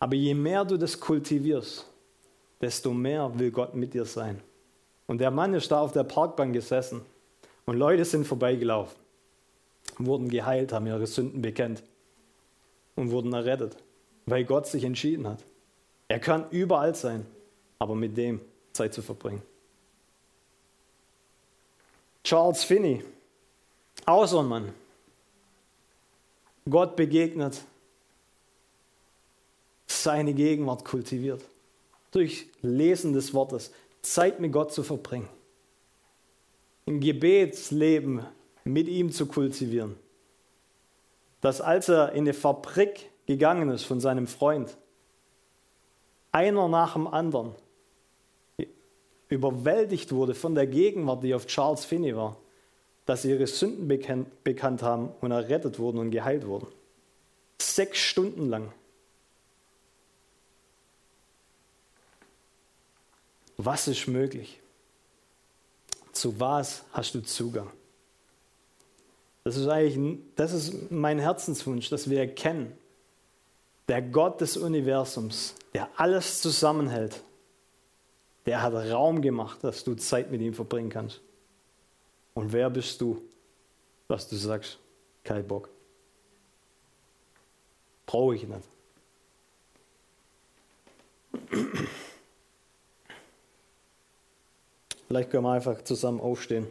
[0.00, 1.86] Aber je mehr du das kultivierst,
[2.60, 4.40] desto mehr will Gott mit dir sein.
[5.06, 7.02] Und der Mann ist da auf der Parkbank gesessen
[7.66, 8.98] und Leute sind vorbeigelaufen,
[9.98, 11.84] wurden geheilt, haben ihre Sünden bekennt
[12.96, 13.76] und wurden errettet,
[14.26, 15.44] weil Gott sich entschieden hat.
[16.08, 17.26] Er kann überall sein,
[17.78, 18.40] aber mit dem
[18.72, 19.42] Zeit zu verbringen.
[22.24, 23.04] Charles Finney,
[24.06, 24.72] Außer man
[26.68, 27.62] Gott begegnet,
[29.86, 31.42] seine Gegenwart kultiviert,
[32.10, 33.72] durch Lesen des Wortes,
[34.02, 35.28] Zeit mit Gott zu verbringen,
[36.86, 38.24] im Gebetsleben
[38.64, 39.96] mit ihm zu kultivieren.
[41.40, 44.76] Dass als er in eine Fabrik gegangen ist von seinem Freund,
[46.32, 47.54] einer nach dem anderen
[49.28, 52.36] überwältigt wurde von der Gegenwart, die auf Charles Finney war
[53.06, 56.68] dass sie ihre Sünden bekannt, bekannt haben und errettet wurden und geheilt wurden.
[57.60, 58.72] Sechs Stunden lang.
[63.56, 64.60] Was ist möglich?
[66.12, 67.70] Zu was hast du Zugang?
[69.44, 72.76] Das ist eigentlich, das ist mein Herzenswunsch, dass wir erkennen,
[73.88, 77.22] der Gott des Universums, der alles zusammenhält,
[78.46, 81.20] Der hat Raum gemacht, dass du Zeit mit ihm verbringen kannst.
[82.40, 83.20] Und wer bist du,
[84.08, 84.78] was du sagst?
[85.24, 85.68] Kein Bock.
[88.06, 88.66] Brauche ich nicht.
[95.06, 96.66] Vielleicht können wir einfach zusammen aufstehen.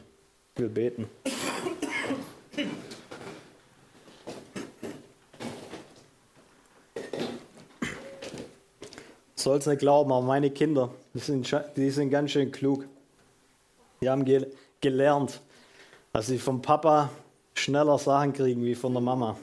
[0.56, 1.08] Ich will beten.
[9.36, 12.86] Soll's nicht glauben, aber meine Kinder, die sind, die sind ganz schön klug.
[14.02, 14.48] Die haben ge
[14.82, 15.42] gelernt,
[16.20, 17.10] dass sie vom Papa
[17.54, 19.38] schneller Sachen kriegen wie von der Mama.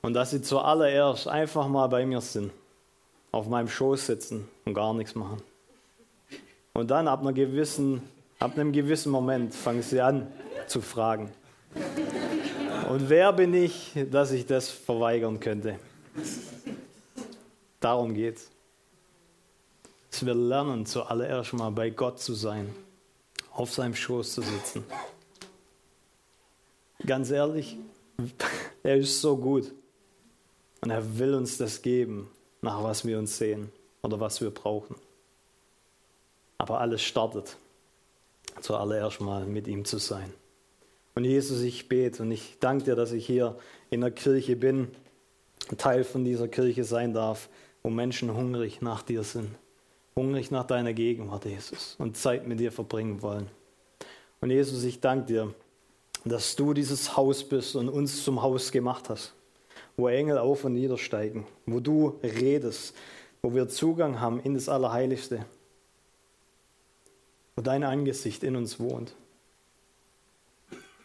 [0.00, 2.50] Und dass sie zuallererst einfach mal bei mir sind,
[3.30, 5.42] auf meinem Schoß sitzen und gar nichts machen.
[6.72, 8.00] Und dann ab, einer gewissen,
[8.38, 10.26] ab einem gewissen Moment fangen sie an
[10.66, 11.30] zu fragen.
[12.88, 15.78] Und wer bin ich, dass ich das verweigern könnte?
[17.80, 18.53] Darum geht's.
[20.14, 22.72] Dass wir lernen, zuallererst mal bei Gott zu sein,
[23.50, 24.84] auf seinem Schoß zu sitzen.
[27.04, 27.76] Ganz ehrlich,
[28.84, 29.72] er ist so gut.
[30.82, 32.30] Und er will uns das geben,
[32.62, 34.94] nach was wir uns sehen oder was wir brauchen.
[36.58, 37.56] Aber alles startet
[38.60, 40.32] zuallererst mal mit ihm zu sein.
[41.16, 43.58] Und Jesus, ich bete und ich danke dir, dass ich hier
[43.90, 44.92] in der Kirche bin,
[45.76, 47.48] Teil von dieser Kirche sein darf,
[47.82, 49.50] wo Menschen hungrig nach dir sind,
[50.16, 53.50] hungrig nach deiner Gegenwart, Jesus, und Zeit mit dir verbringen wollen.
[54.40, 55.54] Und Jesus, ich danke dir,
[56.24, 59.34] dass du dieses Haus bist und uns zum Haus gemacht hast
[59.96, 62.94] wo Engel auf und niedersteigen, wo du redest,
[63.42, 65.46] wo wir Zugang haben in das Allerheiligste,
[67.56, 69.14] wo dein Angesicht in uns wohnt.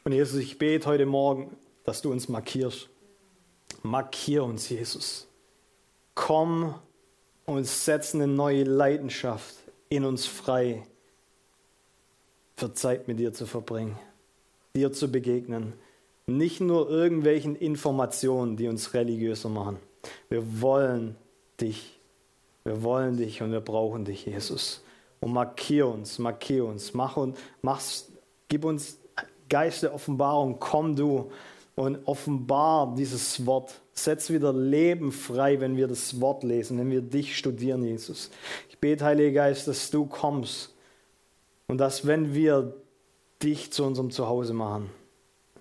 [0.03, 2.89] Und Jesus, ich bete heute Morgen, dass du uns markierst.
[3.83, 5.27] Markier uns, Jesus.
[6.15, 6.73] Komm
[7.49, 9.55] und setz eine neue Leidenschaft
[9.89, 10.83] in uns frei,
[12.55, 13.97] für Zeit mit dir zu verbringen,
[14.75, 15.73] dir zu begegnen
[16.29, 19.77] nicht nur irgendwelchen Informationen, die uns religiöser machen.
[20.29, 21.15] Wir wollen
[21.59, 21.99] dich.
[22.63, 24.83] Wir wollen dich und wir brauchen dich, Jesus.
[25.19, 26.93] Und markier uns, markier uns.
[26.93, 28.11] Mach und, mach's,
[28.47, 28.97] gib uns
[29.49, 30.57] Geist der Offenbarung.
[30.59, 31.31] Komm du
[31.79, 33.79] und offenbar dieses Wort.
[33.93, 38.31] Setz wieder Leben frei, wenn wir das Wort lesen, wenn wir dich studieren, Jesus.
[38.69, 40.75] Ich bete, Heiliger Geist, dass du kommst
[41.67, 42.73] und dass, wenn wir
[43.41, 44.89] dich zu unserem Zuhause machen,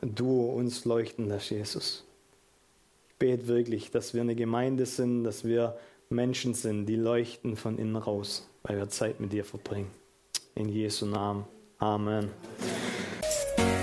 [0.00, 2.04] du uns leuchten lässt, Jesus.
[3.10, 5.78] Ich bete wirklich, dass wir eine Gemeinde sind, dass wir
[6.10, 9.92] Menschen sind, die leuchten von innen raus, weil wir Zeit mit dir verbringen.
[10.56, 11.44] In Jesu Namen.
[11.78, 12.30] Amen.